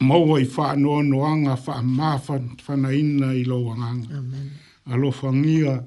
mau 0.00 0.34
ai 0.36 0.44
wha 0.56 0.70
anoa 0.72 1.02
noanga 1.02 1.58
wha 1.66 1.82
mawha 1.82 2.40
whana 2.68 2.92
ina 2.94 3.26
i 3.34 3.44
lo 3.44 3.64
wanganga. 3.64 4.16
Amen. 4.18 4.50
Alo 4.90 5.10
whangia, 5.10 5.84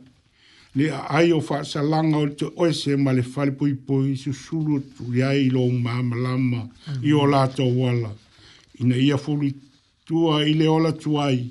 le 0.75 0.89
a 0.91 1.01
ai 1.09 1.31
o 1.31 1.39
wha 1.39 1.63
salanga 1.63 2.17
o 2.17 2.27
te 2.27 2.45
oese 2.55 2.97
ma 2.97 3.11
le 3.13 3.21
whare 3.35 3.51
pui 3.51 3.73
pui 3.73 4.15
su 4.17 4.31
suru 4.33 4.79
tu 4.97 5.09
le 5.11 5.23
ai 5.23 5.49
lo 5.49 5.67
mama 5.69 6.15
lama 6.15 6.67
i 7.03 7.11
o 7.13 7.25
lata 7.25 7.63
wala. 7.63 8.11
Ina 8.79 8.95
ia 8.95 9.17
fuli 9.17 9.53
tua 10.05 10.43
i 10.45 10.53
le 10.53 10.67
ola 10.67 10.91
tuai, 10.93 11.50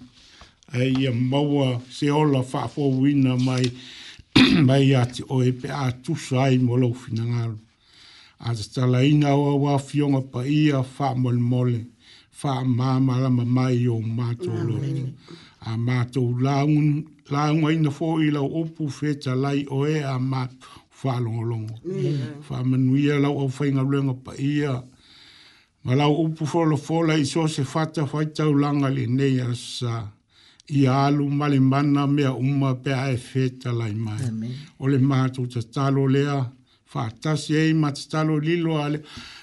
ai 0.72 0.92
ia 0.96 1.12
maua 1.12 1.80
se 1.90 2.10
ola 2.10 2.38
wha 2.40 2.68
fowina 2.68 3.36
mai 4.64 4.94
ati 4.94 5.24
o 5.28 5.42
e 5.42 5.52
pe 5.52 5.68
a 5.68 5.90
tusa 5.92 6.42
ai 6.42 6.58
mo 6.58 6.76
lo 6.76 6.92
finangalu 6.94 7.58
a 8.38 8.54
te 8.54 8.62
tala 8.74 9.02
ina 9.04 9.36
wa 9.36 9.52
awa 9.52 9.78
fionga 9.78 10.20
pa 10.20 10.44
ia 10.46 10.78
wha 10.78 11.14
mole 11.14 11.38
mole, 11.40 11.86
wha 12.42 12.64
mama 12.64 13.20
rama 13.22 13.44
mai 13.44 13.86
o 13.88 14.00
mātou 14.00 14.66
lo. 14.68 14.76
A 15.60 15.70
mātou 15.76 16.38
laung 16.40 17.04
aina 17.70 17.90
fō 17.90 18.12
i 18.24 18.30
lau 18.30 18.46
opu 18.62 18.88
feta 18.88 19.34
lai 19.34 19.64
o 19.70 19.84
e 19.86 20.00
a 20.02 20.14
mātou 20.18 20.86
wha 21.02 21.18
longa 21.18 21.46
longa. 21.50 21.74
Wha 22.48 22.62
manuia 22.62 23.18
lau 23.20 23.38
au 23.42 23.48
whainga 23.48 23.82
ruenga 23.82 24.14
pa 24.24 24.34
ia, 24.38 24.82
ma 25.84 25.94
lau 25.94 26.14
upu 26.26 26.44
fōla 26.46 26.78
fōla 26.78 27.18
i 27.18 27.24
so 27.26 27.46
se 27.48 27.64
fata 27.64 28.04
whaitau 28.06 28.54
langa 28.54 28.88
le 28.90 29.06
nei 29.06 29.40
asa. 29.40 30.12
i 30.70 30.84
alu 30.86 31.30
male 31.30 31.58
mana 31.60 32.06
mea 32.06 32.34
uma 32.36 32.74
pe 32.84 32.92
ae 32.92 33.16
feta 33.16 33.72
lai 33.72 33.94
mai. 33.94 34.18
Amen. 34.28 34.52
O 34.78 34.84
le 34.86 34.98
mātou 35.00 35.46
ta 35.48 35.62
talo 35.62 36.04
lea, 36.06 36.42
fatasi 36.92 37.56
ei 37.56 37.72
matatalo 37.74 38.34
lilo 38.48 38.72
ale 38.84 38.98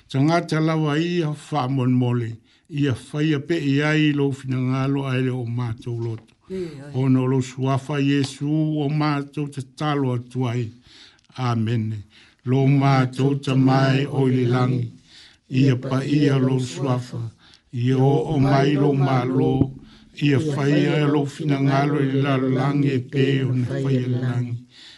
tangata 0.10 0.60
lawa 0.60 0.98
ia 0.98 1.34
famon 1.48 1.92
mole 2.02 2.30
ia 2.70 2.94
faia 2.96 3.40
pe 3.48 3.56
ia 3.72 3.94
i 4.06 4.10
lo 4.18 4.32
finangalo 4.40 5.00
aile 5.12 5.30
o 5.30 5.46
mātou 5.58 6.00
loto. 6.06 6.34
Yeah, 6.50 6.74
yeah. 6.94 7.00
Ono 7.02 7.26
lo 7.26 7.40
suafa 7.42 7.98
Yesu 8.02 8.50
o 8.84 8.86
mātou 8.90 9.46
te 9.54 9.62
talo 9.78 10.16
atuai. 10.18 10.70
Amen. 11.38 11.86
Lo 12.50 12.66
mātou 12.68 13.38
te 13.44 13.54
mai 13.68 14.06
o 14.10 14.26
i 14.28 14.46
langi. 14.56 14.90
Ia 15.52 15.76
pa 15.78 16.02
ia 16.04 16.38
lo 16.48 16.58
suafa. 16.60 17.22
Ia 17.74 17.98
o 17.98 18.16
o 18.34 18.36
mai 18.42 18.74
lo 18.74 18.92
mālo. 18.94 19.54
Ia 20.26 20.40
faia 20.42 21.06
lo 21.14 21.26
finangalo 21.26 22.02
i 22.02 22.14
la 22.26 22.38
langi 22.38 22.94
e 22.98 23.02
pe 23.14 23.26
o 23.46 23.54
ne 23.54 23.66
faia 23.66 24.08
langi 24.10 24.56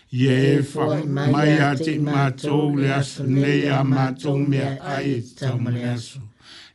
ye 0.10 0.62
fa 0.64 1.04
mai 1.06 1.58
a 1.60 1.76
te 1.76 1.98
mato 1.98 2.70
le 2.76 2.94
as 2.94 3.20
ne 3.20 3.68
a 3.68 3.84
mato 3.84 4.38
me 4.38 4.58
a 4.80 5.02
e 5.02 5.22
tau 5.36 5.58
mele 5.60 5.84
asu. 5.84 6.20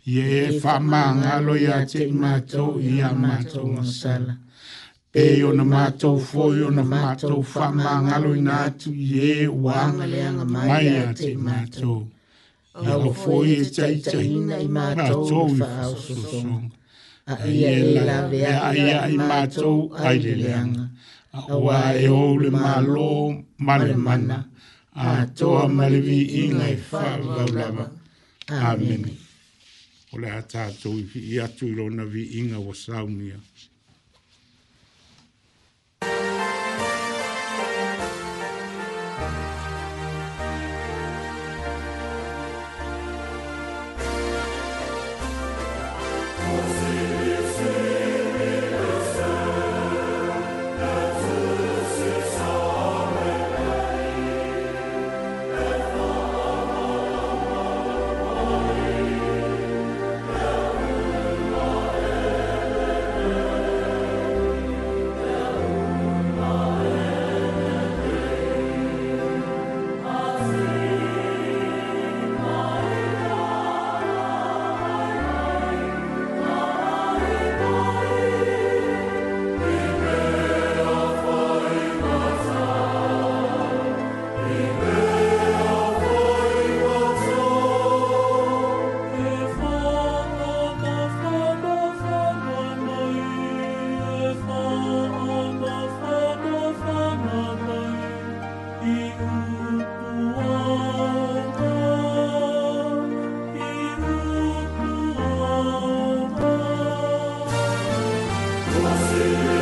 Ye 0.05 0.59
fa 0.61 0.79
mangalo 0.79 1.55
ya 1.57 1.85
te 1.87 2.07
mato 2.13 2.79
i 2.79 3.01
a 3.01 3.13
mato 3.15 3.65
masala. 3.65 4.37
Pe 5.11 5.39
yo 5.39 5.53
na 5.53 5.65
mato 5.65 6.17
fo 6.19 6.53
yo 6.53 6.69
na 6.69 6.83
mato 6.83 7.41
fa 7.43 7.71
mangalo 7.73 8.35
i 8.37 8.41
na 8.43 8.69
tu 8.69 8.93
ye 8.93 9.47
wang 9.47 9.97
mai 10.47 10.89
a 10.99 11.13
te 11.15 11.35
mato. 11.35 12.09
Ia 12.85 12.97
o 12.99 13.13
fo 13.15 13.43
ye 13.45 13.65
tai 13.65 13.99
tai 14.01 14.29
i 14.29 14.69
mato 14.69 15.25
e 15.25 15.25
e 15.53 15.55
i 15.55 15.57
fa 15.57 15.67
hausu 15.81 16.15
song. 16.17 16.71
A 17.27 17.47
ia 17.49 17.71
i 17.71 17.95
lawe 17.95 18.45
a 18.47 18.73
ia 18.77 19.07
i 19.09 19.19
ai 19.25 20.19
le 20.21 20.35
leanga 20.37 20.82
awa 21.53 21.81
e 22.05 22.07
ole 22.25 22.49
malo 22.63 23.09
male 23.67 23.95
mana 24.07 24.39
a 25.03 25.07
toa 25.39 25.63
malevi 25.79 26.19
inga 26.43 26.67
e 26.75 26.77
whaulaulava. 26.91 27.85
Amen. 28.71 29.03
Ole 30.13 30.27
hata 30.35 30.59
atou 30.71 30.97
i 31.33 31.37
atu 31.45 31.63
ilo 31.73 31.85
na 31.97 32.05
vi 32.13 32.23
inga 32.39 32.59
wa 32.67 32.75
saumia. 32.85 33.39
você. 108.83 109.62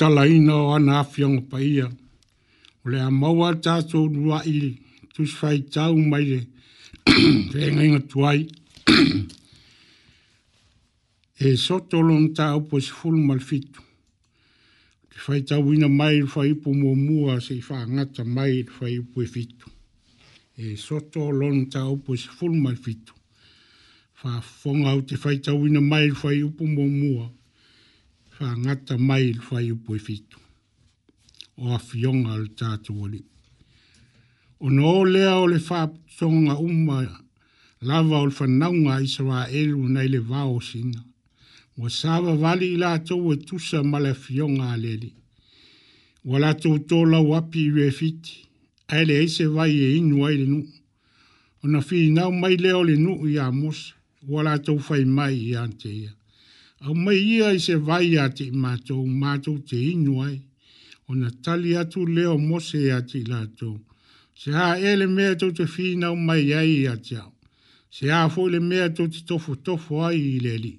tala 0.00 0.24
ina 0.26 0.54
o 0.54 0.70
ana 0.72 1.00
afianga 1.04 1.42
pa 1.50 1.60
ia. 1.60 1.84
O 2.84 2.88
lea 2.88 3.10
maua 3.10 3.54
tato 3.60 4.06
rua 4.08 4.40
i 4.48 4.78
tus 5.14 5.34
fai 5.36 5.58
tau 5.60 5.94
mai 5.96 6.20
re 6.24 6.40
rengai 7.52 7.88
nga 7.92 8.00
tuai. 8.10 8.40
e 11.44 11.56
soto 11.56 12.00
lon 12.00 12.32
ta 12.34 12.56
upo 12.56 12.80
si 12.80 12.88
fulu 12.88 13.20
malfitu. 13.28 13.80
Te 15.10 15.18
fai 15.24 15.42
tau 15.44 15.68
ina 15.72 15.88
mai 15.88 16.20
ru 16.22 16.26
fai 16.28 16.48
ipo 16.56 16.72
mua 16.72 16.94
mua 16.96 17.34
se 17.44 17.58
i 17.60 17.60
faa 17.60 17.84
ngata 17.84 18.24
mai 18.24 18.62
ru 18.64 18.72
fai 18.72 18.94
ipo 19.04 19.20
e 19.22 19.26
fitu. 19.26 19.66
E 20.56 20.76
soto 20.80 21.28
lon 21.30 21.68
ta 21.68 21.84
upo 21.92 22.16
si 22.16 22.28
fulu 22.38 22.56
malfitu. 22.56 23.12
Fa 24.16 24.40
fonga 24.40 24.94
au 24.96 25.04
te 25.04 25.16
fai 25.20 25.36
tau 25.44 25.60
ina 25.68 25.80
mai 25.80 26.08
ru 26.08 26.14
fai 26.16 26.40
ipo 26.40 26.64
mua 26.64 26.88
mua 26.88 27.26
ka 28.42 28.48
ngata 28.64 28.94
mai 29.08 29.24
il 29.32 29.40
fai 29.48 29.66
upo 29.74 29.90
i 29.98 30.00
fitu. 30.06 30.38
O 31.62 31.64
a 31.76 31.78
fionga 31.88 32.30
al 32.38 32.46
tātu 32.60 32.92
O 34.64 34.66
no 34.76 34.84
o 35.00 35.02
lea 35.14 35.32
o 35.42 35.46
le 35.52 35.58
fāp 35.68 35.92
umma 36.66 36.96
lava 37.88 38.16
o 38.20 38.26
le 38.28 38.34
whanaunga 38.38 38.94
i 39.04 39.08
sawa 39.14 39.38
elu 39.60 39.80
nei 39.94 40.08
le 40.14 40.20
vāo 40.30 40.56
sina. 40.68 41.00
O 41.82 41.88
sawa 42.00 42.32
wali 42.42 42.66
i 42.74 42.78
lātou 42.82 43.32
e 43.34 43.36
tusa 43.46 43.80
ma 43.90 43.98
le 44.04 44.12
fionga 44.22 44.66
aleli. 44.76 45.10
O 46.32 46.34
lātou 46.42 46.78
tō 46.88 46.98
lau 47.12 47.34
api 47.38 47.62
i 47.88 47.90
fiti. 47.98 48.34
Aile 48.88 49.20
eise 49.24 49.46
vai 49.54 49.70
e 49.86 49.88
inu 49.98 50.16
aile 50.28 50.46
nu. 50.52 50.60
O 51.62 51.64
na 51.72 51.80
fi 51.88 52.08
nau 52.16 52.32
mai 52.42 52.56
leo 52.64 52.80
le 52.88 52.96
nu 53.04 53.12
i 53.28 53.36
a 53.38 53.50
mosa. 53.52 53.92
O 54.28 54.40
lātou 54.46 54.80
fai 54.86 55.04
mai 55.04 55.34
i 55.34 55.52
anteia 55.64 56.14
au 56.82 56.94
mai 56.94 57.20
ia 57.36 57.52
i 57.52 57.58
se 57.58 57.74
vai 57.76 58.16
a 58.16 58.28
te 58.32 58.46
mātou, 58.50 59.04
mātou 59.04 59.58
te 59.68 59.76
inu 59.76 60.22
ai, 60.24 60.38
o 61.08 61.14
na 61.20 61.28
tali 61.44 61.74
atu 61.76 62.06
leo 62.06 62.38
mose 62.40 62.80
a 62.94 63.02
te 63.10 63.20
lātou. 63.28 63.76
Se 64.40 64.54
ha 64.56 64.68
ele 64.90 65.04
mea 65.16 65.34
tau 65.40 65.52
te 65.52 65.66
whina 65.68 66.12
o 66.14 66.16
mai 66.28 66.46
ai 66.60 66.86
a 66.88 66.94
te 67.08 67.18
au. 67.20 67.32
Se 67.92 68.08
ha 68.08 68.22
fo 68.32 68.46
ele 68.48 68.60
mea 68.70 68.88
tau 68.96 69.10
te 69.12 69.20
tofu 69.28 69.56
tofu 69.66 70.00
ai 70.08 70.16
i 70.16 70.38
le 70.46 70.54
li. 70.64 70.72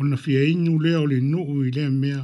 O 0.00 0.06
na 0.08 0.16
fia 0.22 0.40
inu 0.54 0.78
leo 0.86 1.04
le 1.12 1.18
nuu 1.32 1.60
i 1.68 1.72
le 1.76 1.88
mea, 2.02 2.22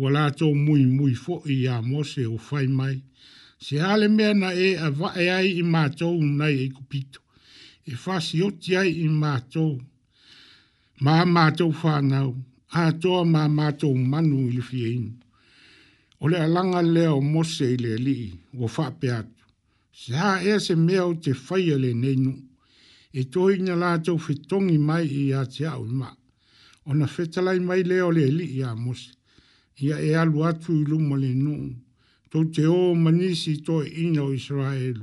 wa 0.00 0.10
lātou 0.16 0.54
mui 0.56 0.86
mui 0.88 1.12
fo 1.24 1.42
i 1.54 1.66
a 1.68 1.82
mose 1.84 2.24
o 2.34 2.38
fai 2.48 2.64
mai. 2.78 2.96
Se 3.64 3.76
ha 3.84 3.92
le 4.00 4.08
mea 4.16 4.32
na 4.32 4.54
e 4.68 4.72
a 4.86 4.88
vae 5.00 5.28
ai 5.36 5.56
i 5.60 5.62
mātou 5.62 6.22
nai 6.24 6.54
e 6.64 6.68
kupito. 6.72 7.20
E 7.84 7.92
fasi 8.04 8.40
oti 8.46 8.76
ai 8.80 8.94
i 9.04 9.08
mātou 9.08 9.76
nai 9.76 9.88
ma 11.04 11.24
mato 11.24 11.70
fa 11.72 11.94
na 12.00 12.18
a 12.80 12.84
to 13.02 13.24
ma 13.34 13.42
mato 13.58 13.88
manu 13.92 14.38
il 14.50 14.60
ole 14.62 15.14
o 16.22 16.24
le 16.30 16.36
langa 16.54 16.80
le 16.94 17.04
o 17.18 17.20
mose 17.32 17.66
ile 17.76 17.94
li 18.06 18.16
o 18.64 18.66
fa 18.74 18.86
pe 18.98 19.08
sa 20.02 20.24
e 20.50 20.52
se 20.64 20.74
te 21.22 21.32
faile 21.46 21.90
ne 22.02 22.12
nu 22.24 22.32
e 23.20 23.20
to 23.32 23.40
i 23.54 23.56
na 23.66 23.74
la 23.82 23.90
to 24.04 24.12
fitongi 24.26 24.78
mai 24.88 25.04
i 25.22 25.22
a 25.40 25.42
tia 25.54 25.72
o 25.82 25.84
ma 26.00 26.10
o 26.88 26.92
fetalai 27.14 27.58
mai 27.68 27.82
le 27.90 27.96
o 28.08 28.10
le 28.16 28.24
li 28.38 28.46
ia 28.60 28.70
mose 28.84 29.08
ia 29.84 29.96
e 30.08 30.10
alu 30.22 30.38
atu 30.48 30.70
i 30.82 30.84
lumo 30.90 31.14
le 31.22 31.32
nu 31.44 31.54
to 32.30 32.38
te 32.54 32.64
o 32.80 32.82
manisi 33.04 33.52
to 33.66 33.76
ino 34.02 34.24
israel 34.38 34.98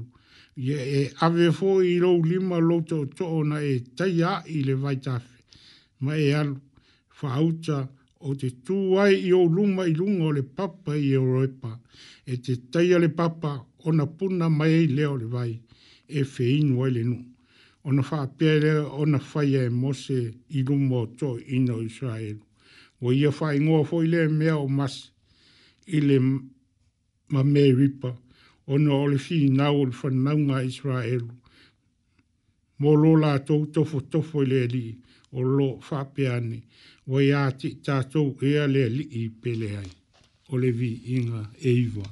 ye 0.67 0.77
e 1.01 1.03
ave 1.25 1.47
fo 1.57 1.69
i 1.93 1.95
lo 2.03 2.11
lima 2.29 2.57
lo 2.69 2.77
to 3.17 3.37
na 3.49 3.57
e 3.73 3.75
taia 3.97 4.31
i 4.57 4.57
le 4.69 4.75
vaitafi 4.85 5.38
ma 6.01 6.15
e 6.15 6.33
alu, 6.33 6.55
whaauta 7.21 7.79
o 8.23 8.33
te 8.41 8.47
tūai 8.67 9.17
i 9.27 9.31
o 9.35 9.41
luma 9.43 9.85
i 9.87 9.93
lunga 9.95 10.29
o 10.29 10.35
le 10.35 10.43
papa 10.43 10.95
i 10.95 11.11
Europa, 11.15 11.73
e 12.25 12.37
te 12.43 12.55
taia 12.71 12.99
le 12.99 13.09
papa 13.09 13.57
o 13.85 13.91
na 13.91 14.05
puna 14.07 14.47
mai 14.49 14.85
i 14.85 14.87
leo 14.87 15.17
le 15.17 15.25
vai, 15.33 15.51
e 16.07 16.23
whein 16.23 16.73
wai 16.79 16.91
le 16.95 17.03
nu. 17.09 17.17
O 17.83 17.91
na 17.95 18.01
whaapea 18.09 18.55
lea 18.63 18.83
o 18.85 19.05
na 19.05 19.19
whaia 19.33 19.65
e 19.65 19.69
mose 19.69 20.17
i 20.49 20.63
luma 20.67 21.01
o 21.01 21.05
to 21.19 21.37
ino 21.39 21.79
Israelu. 21.81 22.43
O 23.01 23.11
ia 23.13 23.31
whai 23.39 23.59
ngoa 23.59 23.85
fo 23.89 24.01
i 24.03 24.07
lea 24.13 24.29
mea 24.29 24.55
o 24.57 24.67
mas 24.67 24.95
i 25.87 25.99
le 26.07 26.17
ma 27.27 27.43
me 27.43 27.63
ripa 27.73 28.15
o 28.67 28.77
na 28.77 28.93
o 28.95 29.05
le 29.07 29.17
whi 29.25 29.37
nau 29.59 29.81
o 29.81 29.85
le 29.85 29.95
whanaunga 30.01 30.63
Israelu. 30.63 31.29
Mo 32.79 32.95
lola 32.95 33.39
tofo 33.43 33.99
tofo 34.11 34.43
i 34.43 34.47
lea 34.47 34.67
lii 34.67 34.91
o 35.37 35.39
lo 35.55 35.67
whapeane 35.89 36.57
wai 37.09 37.29
ati 37.43 37.67
tātou 37.85 38.29
ea 38.51 38.63
lea 38.73 38.89
li 38.97 39.05
i 39.21 39.21
pele 39.41 39.69
ai. 39.81 39.91
O 40.51 40.53
le 40.61 40.69
vi 40.77 40.91
inga 41.17 41.41
e 41.69 41.71
iwa. 41.87 42.07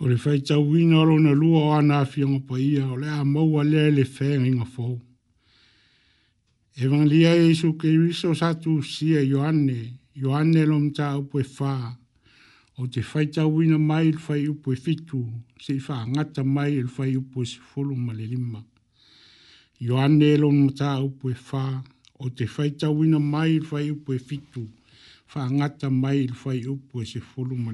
o 0.00 0.06
le 0.08 0.14
faitauina 0.16 0.98
o 1.00 1.04
lona 1.04 1.32
lua 1.34 1.58
o 1.60 1.70
ana 1.74 1.94
afioga 2.02 2.38
paia 2.48 2.84
o 2.86 2.96
le 2.96 3.08
a 3.20 3.24
maua 3.24 3.62
lea 3.70 3.88
e 3.90 3.94
le 3.98 4.04
fegaiga 4.16 4.64
fou 4.74 4.98
evagalia 6.82 7.32
e 7.40 7.48
isu 7.52 7.70
keriso 7.80 8.30
satu 8.40 8.62
tusia 8.78 9.20
ioane 9.32 9.78
ioane 10.22 10.62
lo 10.70 10.76
mataupu 10.84 11.40
e 11.42 11.46
fā 11.56 11.72
o 12.80 12.86
te 12.92 13.02
fai 13.02 13.08
faitauina 13.26 13.78
mai 13.88 14.04
i 14.08 14.12
le 14.16 14.22
fai 14.26 14.42
upu 14.52 14.72
e 14.76 14.76
fitu 14.84 15.20
sei 15.64 15.80
ngata 16.14 16.42
mai 16.54 16.72
i 16.78 16.84
fai 16.96 17.12
upu 17.20 17.42
e 17.42 17.46
sefulu 17.52 17.94
ma 18.04 18.12
le 18.18 18.24
lima 18.32 18.60
ioane 19.88 20.30
lo 20.42 20.48
mataupu 20.60 21.24
e 21.34 21.36
fā 21.48 21.64
o 22.24 22.30
te 22.36 22.46
fai 22.46 22.54
faitauina 22.70 23.18
mai 23.32 23.52
i 23.56 23.60
fai 23.68 23.90
upu 23.94 24.12
e 24.18 24.18
fitu 24.28 24.62
ngata 25.56 25.88
mai 26.02 26.18
i 26.24 26.28
fai 26.42 26.60
upu 26.74 26.94
e 27.02 27.04
sefulu 27.12 27.54
ma 27.64 27.72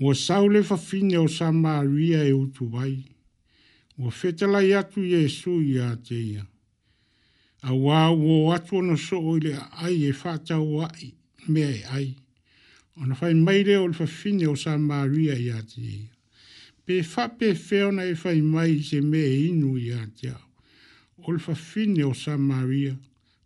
Ua 0.00 0.14
saule 0.14 0.62
fa 0.62 0.76
fine 0.76 1.18
o 1.18 1.26
sa 1.28 1.52
maria 1.52 2.24
e 2.24 2.32
utu 2.32 2.66
vai. 2.66 2.96
Ua 3.98 4.10
fetela 4.10 4.60
i 4.62 4.72
atu 4.74 5.04
Jesu 5.08 5.60
i 5.62 5.78
a 5.78 5.94
teia. 6.08 6.42
A 7.62 7.70
wā 7.72 8.00
ua 8.10 8.56
atu 8.56 8.76
ono 8.82 8.96
so 8.96 9.18
o 9.20 9.36
ile 9.38 9.54
ai 9.86 10.02
e 10.08 10.10
fata 10.12 10.58
ua 10.58 10.90
i 11.00 11.12
mea 11.46 11.70
e 11.70 11.82
ai. 11.98 12.10
Ona 12.96 13.14
fai 13.14 13.34
maire 13.34 13.76
o 13.78 13.86
le 13.86 13.94
fa 13.94 14.06
fine 14.06 14.46
o 14.50 14.56
sa 14.64 14.76
maria 14.90 15.34
i 15.46 15.48
a 15.54 15.62
teia. 15.62 16.10
Pe 16.84 17.02
fa 17.14 17.28
pe 17.28 17.54
feo 17.54 17.92
na 17.94 18.02
e 18.02 18.14
fai 18.18 18.40
mai 18.42 18.82
se 18.82 19.00
mea 19.00 19.26
e 19.30 19.40
inu 19.46 19.78
i 19.78 19.92
a 19.94 20.04
teia. 20.20 20.36
O 21.22 21.30
le 21.32 21.38
fa 21.38 21.54
fine 21.54 22.02
o 22.02 22.12
sa 22.24 22.36
maria. 22.36 22.96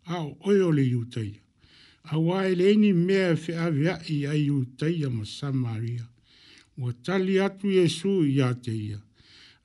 A 0.09 0.25
o 0.25 0.35
oio 0.49 0.71
le 0.73 0.89
utai. 0.97 1.29
A 2.09 2.17
wā 2.17 2.47
ele 2.49 2.71
eni 2.73 2.91
mea 2.93 3.35
fe 3.37 3.53
avea 3.53 3.99
i 4.09 4.23
a 4.25 4.33
iutaia 4.33 5.09
ma 5.13 5.23
sa 5.25 5.51
maria. 5.51 5.59
Maria 5.69 6.09
ua 6.81 6.93
tali 7.03 7.35
atu 7.47 7.67
iesu 7.75 8.09
iā 8.31 8.53
te 8.63 8.71
ia 8.71 8.99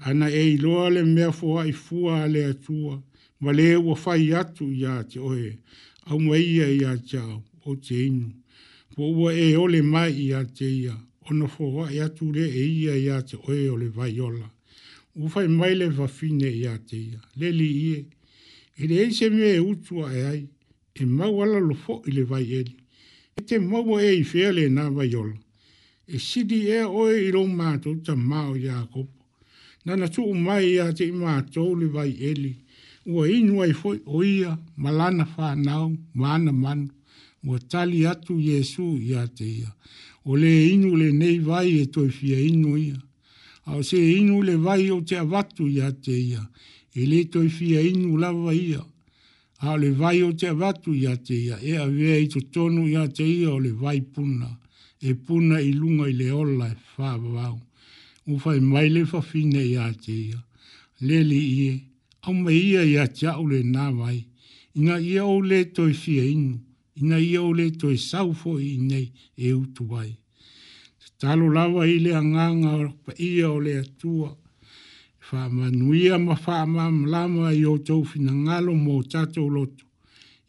ana 0.08 0.26
e 0.40 0.42
iloa 0.54 0.86
le 0.94 1.02
mea 1.14 1.30
foaʻi 1.38 1.72
fua 1.84 2.12
a 2.24 2.26
le 2.34 2.42
atua 2.52 2.94
ma 3.42 3.50
lē 3.58 3.66
e 3.76 3.76
ua 3.84 3.94
fai 4.04 4.26
atu 4.40 4.64
iā 4.78 4.94
te 5.10 5.18
oe 5.30 5.50
aumaia 6.10 6.66
iā 6.78 6.92
te 7.08 7.18
ao 7.28 7.36
o 7.68 7.76
te 7.86 7.98
inu 8.08 8.26
po 8.94 9.02
ua 9.18 9.30
e 9.46 9.46
ole 9.64 9.80
mai 9.92 10.10
iā 10.24 10.40
te 10.56 10.66
ia 10.80 10.96
ona 11.28 11.46
foaʻi 11.56 12.02
atu 12.06 12.24
lē 12.36 12.44
e 12.62 12.64
ia 12.82 12.94
iā 13.04 13.18
te 13.28 13.36
oe 13.48 13.62
o 13.72 13.76
le 13.82 13.88
vaiola 13.96 14.48
ua 15.18 15.30
fai 15.34 15.46
mai 15.58 15.74
le 15.80 15.86
fafine 15.98 16.50
iā 16.60 16.74
te 16.88 16.96
ia 17.08 17.20
le 17.38 17.48
liie 17.60 17.96
i 17.98 17.98
e. 17.98 18.02
e 18.80 18.82
leai 18.90 19.10
se 19.18 19.26
mea 19.36 19.54
e 19.58 19.64
utu 19.70 20.02
ae 20.06 20.20
ai 20.32 20.42
e 21.00 21.02
mau 21.16 21.34
alalo 21.44 21.74
foʻi 21.84 22.10
le 22.16 22.24
vaieli 22.30 22.74
e 23.38 23.40
te 23.48 23.56
maua 23.70 24.02
e 24.10 24.14
i 24.22 24.24
fea 24.30 24.50
lenā 24.58 24.84
vaiola 24.98 25.43
e 26.06 26.18
sidi 26.18 26.66
e 26.68 26.82
oe 26.84 27.14
i 27.26 27.30
rong 27.32 27.52
mātou 27.58 27.96
ta 28.04 28.14
māo 28.14 28.54
ia 28.58 28.82
kopo. 28.92 29.08
Nana 29.84 30.08
tu 30.08 30.22
umai 30.24 30.64
ia 30.72 30.92
te 30.92 31.04
ima 31.04 31.38
le 31.80 31.86
vai 31.94 32.12
eli, 32.30 32.54
ua 33.06 33.28
inua 33.28 33.66
i 33.66 33.72
foi 33.72 34.00
o 34.06 34.22
ia 34.22 34.58
malana 34.76 35.24
whānau, 35.34 35.96
mana 36.14 36.52
manu, 36.52 36.88
ua 37.46 37.58
tali 37.58 38.06
atu 38.06 38.38
Jesu 38.40 38.98
ia 38.98 39.26
te 39.28 39.44
ia. 39.60 39.72
O 40.24 40.36
le 40.36 40.68
inu 40.74 40.94
le 40.96 41.10
nei 41.12 41.38
vai 41.38 41.82
e 41.82 41.86
toi 41.86 42.08
fia 42.08 42.38
inu 42.38 42.76
ia. 42.78 43.00
Ao 43.66 43.82
se 43.82 43.96
inu 43.96 44.42
le 44.42 44.56
vai 44.56 44.90
o 44.90 45.00
te 45.02 45.16
avatu 45.16 45.66
ia 45.68 45.90
te 45.92 46.12
ia, 46.12 46.42
e 46.94 47.04
le 47.06 47.24
toi 47.32 47.48
fia 47.48 47.80
inu 47.80 48.16
lava 48.16 48.52
ia. 48.52 48.82
Ao 49.60 49.76
le 49.76 49.90
vai 49.92 50.22
o 50.22 50.32
te 50.34 50.46
avatu 50.48 50.92
ia 50.92 51.16
te 51.16 51.32
ia, 51.34 51.56
e 51.60 51.76
a 51.76 51.86
vea 51.88 52.18
i 52.20 52.28
to 52.28 52.40
tonu 52.52 52.88
ia 52.88 53.08
te 53.08 53.24
ia 53.24 53.52
o 53.52 53.58
le 53.60 53.72
vai 53.72 54.00
puna 54.00 54.58
e 55.08 55.14
puna 55.24 55.56
i 55.60 55.72
lunga 55.80 56.06
i 56.08 56.12
le 56.16 56.30
ola 56.32 56.66
e 56.72 56.76
whāwawau. 56.96 57.56
Ufa 58.32 58.54
e 58.58 58.60
mai 58.60 58.88
le 58.94 59.02
whawhine 59.10 59.60
i 59.62 59.74
ate 59.86 60.12
ia. 60.26 60.40
Lele 61.06 61.36
ie, 61.40 61.72
au 62.26 62.32
mai 62.42 62.56
ia 62.70 62.82
i 62.92 62.94
ate 63.04 63.26
au 63.34 63.44
le 63.50 63.60
nāwai. 63.74 64.18
Ina 64.78 64.96
ia 65.12 65.22
au 65.32 65.42
le 65.50 65.60
toi 65.76 65.92
fia 66.02 66.24
inu. 66.34 66.54
Ina 67.00 67.18
ia 67.20 67.40
au 67.42 67.52
le 67.52 67.66
toi 67.80 67.96
saufo 68.10 68.56
i 68.58 68.76
nei 68.90 69.10
e 69.36 69.52
utu 69.52 69.84
wai. 69.92 70.12
Talo 71.20 71.48
lawa 71.56 71.84
i 71.86 71.98
le 72.04 72.12
anganga 72.20 72.72
pa 73.04 73.12
ia 73.30 73.50
o 73.52 73.60
le 73.66 73.74
atua. 73.84 74.30
Whama 75.28 75.70
nuia 75.70 76.16
ma 76.18 76.34
whama 76.44 76.90
mlama 76.92 77.52
i 77.52 77.64
o 77.70 77.76
tau 77.86 78.02
fina 78.10 78.32
ngalo 78.44 78.72
mō 78.84 79.02
tato 79.12 79.48
loto. 79.48 79.84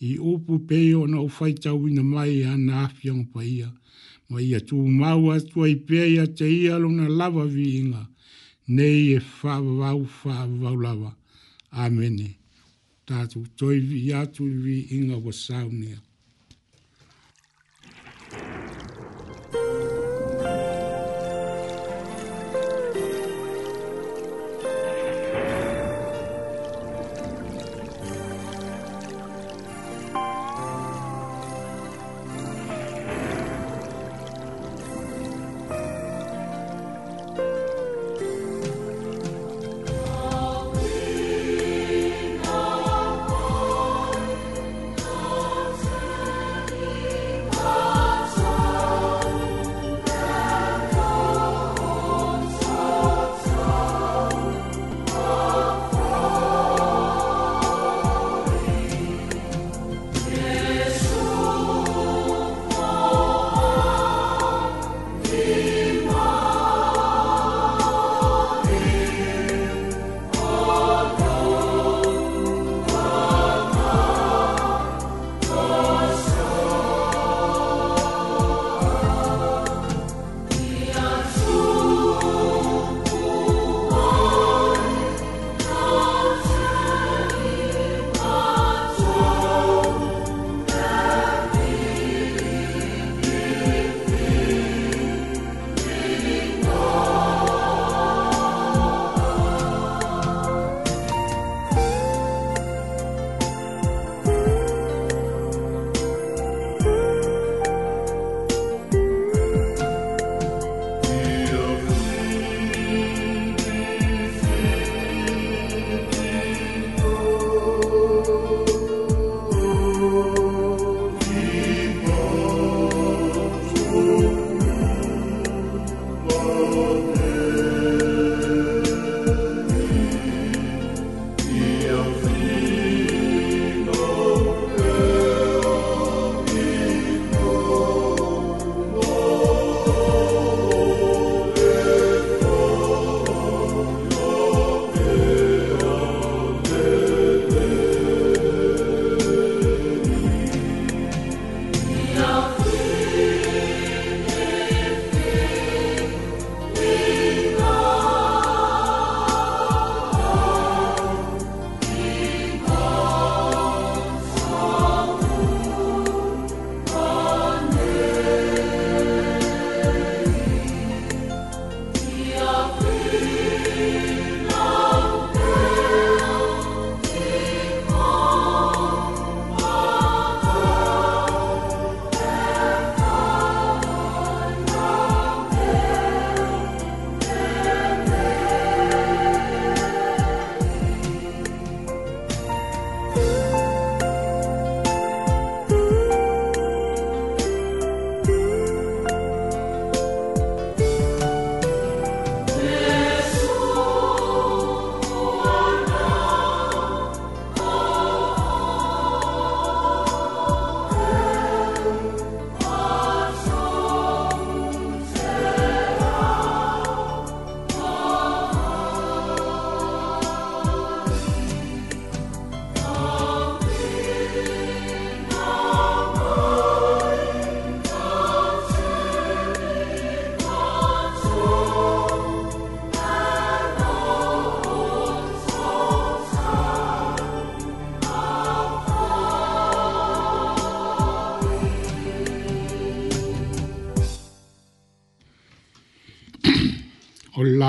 I 0.09 0.17
upu 0.31 0.59
peo 0.67 1.07
na 1.07 1.21
ufaitau 1.27 1.87
ina 1.89 2.03
mai 2.03 2.43
ana 2.43 2.85
afiang 2.87 3.23
pa 3.31 3.41
Ia 3.43 3.69
ma 4.29 4.39
ia 4.41 4.59
tu 4.59 4.75
mau 4.75 5.31
atu 5.35 5.63
ai 5.65 5.75
pia 5.87 6.05
ia 6.07 6.25
te 6.37 6.45
ia 6.61 6.75
luna 6.83 7.05
lava 7.19 7.43
vi 7.53 7.65
inga. 7.81 8.03
Nei 8.75 9.13
e 9.17 9.19
vau 9.39 9.63
whavau 9.79 10.49
vau 10.61 10.75
lava. 10.85 11.11
Amene. 11.83 12.29
Tātu 13.07 13.39
toi 13.57 13.79
vi 13.89 14.11
atu 14.21 14.43
vi 14.63 14.77
inga 14.97 15.17
wa 15.23 15.31
saunia. 15.45 15.99
Thank 18.31 18.64
you. 18.64 18.64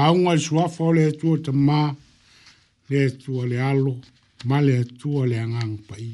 aunga 0.06 0.34
i 0.38 0.38
suafa 0.38 0.84
o 0.84 0.92
le 0.94 1.04
atua 1.10 1.38
te 1.42 1.50
mā, 1.50 1.90
le 2.90 3.00
atua 3.08 3.46
le 3.50 3.58
alo, 3.60 3.96
ma 4.46 4.60
le 4.62 4.78
atua 4.84 5.26
le 5.26 5.38
angang 5.40 5.78
pai. 5.88 6.12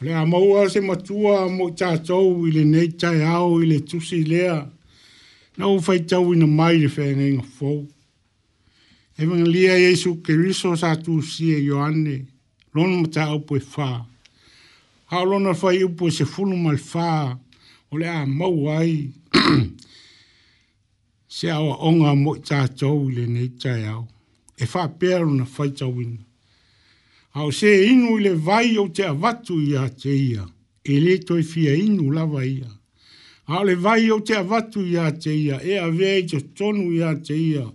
O 0.00 0.04
le 0.04 0.12
amaua 0.20 0.66
se 0.68 0.80
matua 0.84 1.46
mo 1.48 1.70
tātou 1.72 2.44
i 2.46 2.52
le 2.52 2.64
neitai 2.68 3.22
au 3.24 3.62
i 3.62 3.70
le 3.70 3.78
tusi 3.88 4.20
lea, 4.28 4.58
na 5.56 5.70
ufai 5.72 6.02
tau 6.04 6.34
ina 6.34 6.46
mai 6.46 6.82
le 6.82 6.90
whenga 6.92 7.24
inga 7.24 7.46
fōu. 7.56 7.86
Evangelia 9.16 9.78
Jesu 9.80 10.16
Keriso 10.20 10.74
sa 10.76 10.92
tu 11.00 11.22
sie 11.22 11.56
Ioanne, 11.64 12.18
lona 12.74 13.00
mata 13.00 13.30
au 13.32 13.40
pui 13.40 13.62
whā. 13.64 14.02
Hau 15.08 15.24
lona 15.24 15.54
whai 15.62 15.78
upo 15.88 16.10
se 16.10 16.26
fulu 16.28 16.56
mal 16.56 16.76
whā, 16.76 17.38
o 17.92 17.96
le 17.96 18.04
a 18.12 18.26
mau 18.26 18.68
ai, 18.76 19.06
se 21.36 21.50
awa 21.52 21.74
onga 21.84 22.14
mo 22.16 22.32
i 22.38 22.40
tā 22.48 22.62
tau 22.80 23.10
le 23.12 23.26
nei 23.28 23.50
tai 23.62 23.82
au. 23.92 24.06
E 24.56 24.64
wha 24.72 24.86
pēru 25.00 25.34
na 25.36 25.44
whai 25.54 25.68
tau 25.76 25.92
ina. 26.00 26.22
Au 27.36 27.50
se 27.52 27.68
inu 27.90 28.14
le 28.24 28.30
vai 28.46 28.78
o 28.80 28.86
te 28.88 29.04
avatu 29.04 29.58
i 29.60 29.74
a 29.76 29.82
te 29.90 30.14
ia. 30.16 30.46
E 30.84 30.94
le 31.04 31.18
toi 31.28 31.42
fia 31.44 31.74
inu 31.76 32.08
lava 32.16 32.40
ia. 32.48 32.70
Au 33.52 33.60
le 33.68 33.74
vai 33.84 34.08
o 34.14 34.16
te 34.24 34.38
avatu 34.38 34.80
i 34.80 34.94
a 34.96 35.10
te 35.12 35.34
ia. 35.36 35.58
E 35.60 35.76
a 35.76 35.90
vea 35.92 36.14
i 36.22 36.22
te 36.30 36.40
tonu 36.56 36.86
i 36.96 37.02
a 37.04 37.12
te 37.28 37.36
ia. 37.36 37.66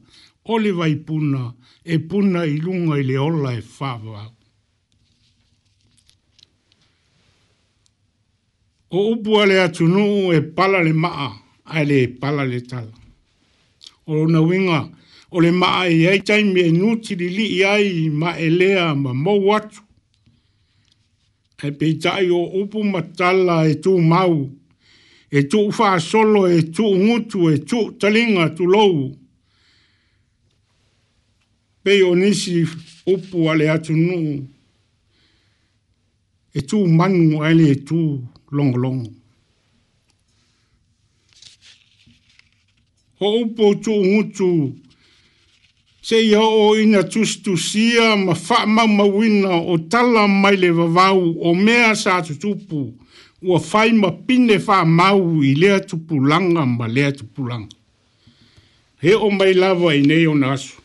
O 0.49 0.57
le 0.57 0.71
vai 0.81 0.95
puna. 0.95 1.51
E 1.85 1.99
puna 2.09 2.41
i 2.49 2.57
lunga 2.65 2.97
i 2.97 3.05
le 3.05 3.17
ola 3.27 3.51
e 3.53 3.61
whāwa 3.75 4.23
au. 4.23 4.31
O 8.93 9.05
upua 9.13 9.45
le 9.45 9.61
atunu 9.67 10.33
e 10.33 10.41
pala 10.57 10.81
le 10.81 10.93
maa. 11.03 11.29
Ai 11.75 11.85
le 11.85 11.99
pala 12.21 12.43
le 12.53 12.61
tala 12.65 13.00
o 14.07 14.25
na 14.27 14.41
winga 14.41 14.89
o 15.31 15.39
le 15.41 15.51
maa 15.51 15.85
i 15.87 16.07
ai 16.09 16.19
tai 16.27 16.43
me 16.53 16.61
nuti 16.79 17.13
li 17.19 17.27
li 17.37 17.45
i 17.59 17.63
ai 17.63 18.09
ma 18.19 18.29
elea 18.47 18.95
ma 19.03 19.11
mou 19.23 19.43
atu. 19.57 19.81
Hei 21.61 21.71
pei 21.79 21.93
tai 22.03 22.29
o 22.29 22.41
upu 22.59 22.77
matala 22.91 23.55
e 23.71 23.75
tū 23.83 23.91
mau, 24.11 24.35
e 25.29 25.39
tū 25.51 25.59
ufaa 25.69 25.99
solo, 25.99 26.47
e 26.49 26.59
tū 26.75 26.85
ngutu, 27.03 27.39
e 27.53 27.57
tū 27.69 27.79
talinga 27.99 28.45
tū 28.57 28.65
lou. 28.73 28.95
Pei 31.83 32.01
o 32.01 32.15
nisi 32.15 32.63
upu 33.13 33.37
ale 33.51 33.69
atu 33.75 33.93
nuu, 33.95 34.33
e 36.57 36.59
tū 36.69 36.77
manu 36.97 37.43
ale 37.45 37.65
e 37.77 37.77
tū 37.85 38.01
longolongo. 38.51 39.05
Long. 39.05 39.20
ho 43.21 43.27
upo 43.41 43.75
tu 43.75 43.93
utu 44.17 44.73
se 46.01 46.19
yo 46.27 46.41
o 46.41 46.77
ina 46.83 47.03
tus 47.03 47.35
tu 47.43 47.53
sia 47.57 48.15
ma 48.15 48.33
fa 48.33 48.65
ma 48.65 48.87
ma 48.87 49.03
wina 49.17 49.59
o 49.73 49.77
tala 49.91 50.23
mai 50.27 50.55
le 50.63 50.69
vavau 50.77 51.27
o 51.47 51.53
mea 51.53 51.93
sa 52.03 52.13
tu 52.27 52.33
tupu 52.43 52.79
o 53.53 53.59
fai 53.69 53.91
ma 54.01 54.09
pine 54.27 54.57
fa 54.67 54.77
mau 54.99 55.43
i 55.49 55.51
lea 55.61 55.77
tupu 55.89 56.15
langa 56.31 56.63
ma 56.65 56.87
lea 56.95 57.11
tupu 57.19 57.45
langa 57.51 57.75
he 59.03 59.13
o 59.27 59.29
mai 59.37 59.53
lava 59.61 59.89
i 60.01 60.01
nei 60.11 60.25
o 60.33 60.33
nasu 60.43 60.81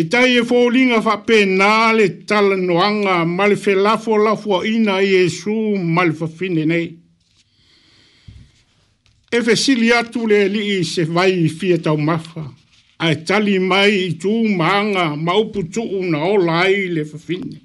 e 0.00 0.02
tai 0.12 0.28
e 0.40 0.42
fo 0.50 0.68
linga 0.74 0.98
fa 1.06 1.14
pe 1.26 1.38
na 1.58 1.70
le 1.96 2.06
tala 2.28 2.56
noanga 2.68 3.16
ma 3.36 3.44
le 3.50 3.56
fe 3.64 3.74
lafo 3.86 4.12
lafo 4.26 4.60
ina 4.74 5.00
i 5.08 5.10
e 5.24 5.24
su 5.38 5.54
ma 5.94 6.02
le 6.04 6.12
fa 6.20 6.26
fine 6.38 6.64
nei 6.72 6.86
e 9.34 9.40
fesili 9.42 9.88
atu 9.92 10.26
le 10.30 10.38
li'i 10.54 10.84
se 10.92 11.02
vai 11.04 11.48
fia 11.48 11.78
tau 11.84 11.98
mafa. 11.98 12.44
Ai 13.04 13.16
tali 13.26 13.56
mai 13.70 13.90
i 14.08 14.10
tū 14.22 14.30
maanga 14.58 15.06
maupu 15.16 15.62
tuu 15.74 16.02
na 16.12 16.18
o 16.32 16.36
lai 16.48 16.86
le 16.94 17.02
fafine. 17.10 17.58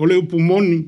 O 0.00 0.02
le 0.08 0.16
upu 0.22 0.38
moni. 0.48 0.80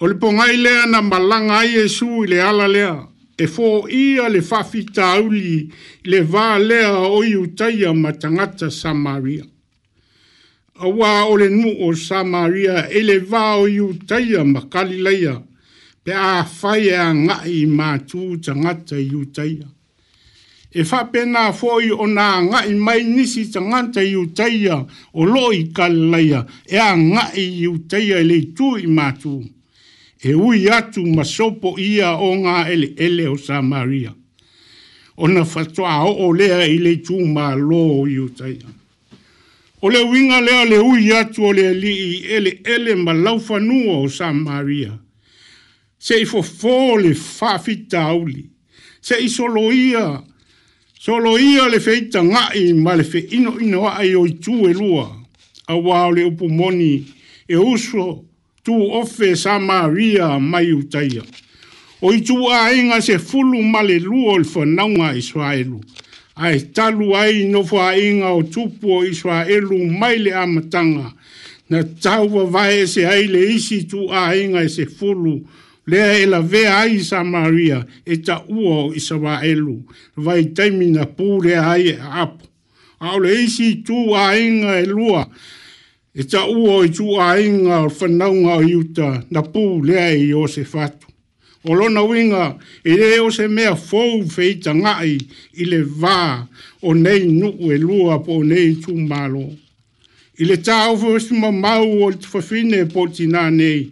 O 0.00 0.04
le 0.08 0.14
pongai 0.22 0.56
lea 0.64 0.84
na 0.92 0.98
malanga 1.10 1.58
ai 1.60 1.76
e 1.84 1.86
su 1.96 2.08
i 2.24 2.26
le 2.32 2.38
ala 2.50 2.66
lea. 2.76 2.96
E 3.42 3.44
fō 3.54 3.68
ia 4.04 4.28
le 4.28 4.40
fafita 4.50 5.04
auli 5.18 5.68
le 6.10 6.18
vā 6.32 6.46
lea 6.68 6.96
o 7.16 7.20
i 7.32 7.34
utaia 7.44 7.90
tangata 8.20 8.68
Samaria. 8.70 9.44
Awa 10.84 11.10
o 11.30 11.36
le 11.40 11.48
nu 11.48 11.68
o 11.86 11.88
Samaria 12.08 12.88
e 12.98 13.00
le 13.08 13.16
vā 13.30 13.44
o 13.62 13.68
i 13.68 13.80
utaia 13.80 14.44
makalileia. 14.44 15.20
Samaria 15.36 15.49
pe 16.04 16.12
a 16.14 16.44
fai 16.44 16.88
e 16.88 16.94
a 16.96 17.12
ngai 17.12 17.66
ma 17.66 17.96
tū 17.98 18.38
ta 18.40 18.54
ngata 18.54 18.96
i 18.96 19.10
utaia. 19.14 19.68
E 20.72 20.82
wha 20.84 21.00
pena 21.10 21.48
fōi 21.50 21.90
o 21.92 22.06
nā 22.06 22.40
ngai 22.48 22.74
mai 22.74 23.02
nisi 23.04 23.50
ta 23.50 23.60
ngata 23.60 24.00
i 24.04 24.14
utaia 24.16 24.76
o 25.12 25.24
loi 25.24 25.68
kalaia 25.74 26.46
e 26.64 26.78
a 26.78 26.94
ngai 26.96 27.42
i 27.42 27.66
utaia 27.66 28.18
e 28.20 28.24
le 28.24 28.40
tū 28.56 28.78
i 28.80 28.86
ma 28.86 29.10
tū. 29.12 29.42
E 30.22 30.34
ui 30.34 30.68
atu 30.70 31.04
ma 31.06 31.24
sopo 31.24 31.76
ia 31.78 32.12
o 32.16 32.34
ngā 32.36 32.68
ele 32.72 32.94
ele 32.96 33.26
o 33.28 33.36
Samaria. 33.36 34.12
O 35.16 35.28
na 35.28 35.42
whatoa 35.44 36.04
o 36.06 36.12
o 36.28 36.32
lea 36.32 36.60
i 36.66 36.78
le 36.78 36.96
tū 37.04 37.16
ma 37.28 37.52
lō 37.56 37.82
i 38.08 38.18
utaia. 38.18 38.68
O 39.82 39.88
le 39.88 40.00
winga 40.04 40.40
lea 40.40 40.64
le 40.68 40.78
ui 40.78 41.10
atu 41.16 41.44
o 41.46 41.52
le 41.52 41.72
li 41.74 41.92
i 41.92 42.26
ele 42.36 42.60
ele 42.64 42.94
ma 42.94 43.12
laufanua 43.12 43.96
o 44.00 44.08
Samaria. 44.08 44.88
Samaria 44.88 45.00
se 46.00 46.18
i 46.20 46.24
fofole 46.26 47.14
fafita 47.14 48.00
auli, 48.02 48.46
se 49.02 49.14
i 49.20 49.28
solo 49.28 49.70
ia 51.38 51.68
le 51.68 51.80
feita 51.80 52.22
ngai 52.24 52.72
ma 52.74 52.94
le 52.94 53.04
fe 53.04 53.18
ino 53.18 53.58
ino 53.60 53.86
a 53.88 54.02
i 54.04 54.14
oi 54.14 54.32
tu 54.40 54.66
e 54.68 54.72
lua, 54.72 55.06
a 55.66 55.74
wau 55.74 56.10
le 56.12 56.22
upu 56.24 56.48
moni 56.48 57.04
e 57.48 57.56
uso 57.56 58.24
tu 58.62 58.72
ofe 58.92 59.36
sa 59.36 59.58
maria 59.58 60.38
mai 60.38 60.72
utaia. 60.72 61.22
Oi 62.02 62.20
tu 62.22 62.48
a 62.48 62.72
inga 62.74 63.00
se 63.00 63.18
fulu 63.18 63.60
ma 63.62 63.82
le 63.82 63.98
lua 63.98 64.38
le 64.38 64.44
fanaunga 64.44 65.12
iswaelu, 65.14 65.78
ai 66.36 66.56
e 66.56 66.60
talu 66.74 67.14
ai 67.16 67.44
no 67.44 67.62
fa 67.64 67.92
inga 67.96 68.28
o 68.32 68.42
tupu 68.42 68.88
o 68.96 69.04
Israelu 69.04 69.76
mai 69.98 70.16
le 70.18 70.32
amatanga, 70.34 71.12
na 71.68 71.82
tau 71.84 72.26
wa 72.34 72.44
vae 72.44 72.86
se 72.86 73.04
aile 73.06 73.52
isi 73.54 73.84
tu 73.86 74.08
a 74.12 74.34
inga 74.36 74.62
e 74.64 74.68
se 74.68 74.86
fulu 74.86 75.30
maile 75.30 75.46
lea 75.90 76.18
e 76.22 76.26
la 76.26 76.40
vea 76.40 76.76
ai 76.78 76.94
i 76.96 77.02
Samaria 77.04 77.86
e 78.04 78.16
ta 78.16 78.44
ua 78.48 78.76
o 78.84 78.92
Israelu, 78.94 79.82
vai 80.16 80.44
taimina 80.54 81.00
na 81.00 81.06
pūre 81.06 81.56
ai 81.58 81.88
e 81.92 81.96
apu. 82.22 82.46
A 83.00 83.14
ole 83.16 83.30
eisi 83.38 83.80
tū 83.86 84.12
a 84.14 84.24
inga 84.38 84.74
e 84.82 84.86
lua, 84.86 85.22
e 86.14 86.22
ta 86.22 86.44
ua 86.46 86.78
o 86.80 86.84
i 86.84 86.90
tū 86.92 87.16
a 87.20 87.28
inga 87.42 87.80
o 87.80 87.88
whanaunga 87.88 88.56
o 88.56 88.62
iuta 88.62 89.08
na 89.30 89.42
pū 89.42 89.62
lea 89.86 90.10
i 90.14 90.32
o 90.34 90.46
se 90.46 90.64
fatu. 90.64 91.06
O 91.64 91.74
lona 91.76 92.00
winga, 92.08 92.56
e 92.88 92.94
re 92.96 93.18
o 93.20 93.28
se 93.30 93.44
mea 93.48 93.74
fōu 93.76 94.22
feita 94.32 94.72
ngai 94.74 95.16
i 95.60 95.66
le 95.68 95.82
vā 95.84 96.46
o 96.82 96.94
nei 96.96 97.26
nuku 97.28 97.72
e 97.72 97.76
lua 97.80 98.22
po 98.24 98.38
nei 98.44 98.76
tū 98.84 98.94
mālo. 99.08 99.44
I 100.40 100.46
le 100.48 100.56
tāu 100.64 100.96
fōsima 101.02 101.50
mau 101.52 102.06
o 102.06 102.08
tu 102.16 102.28
fafine 102.32 102.86
po 102.88 103.04
tina 103.12 103.50
nei, 103.52 103.82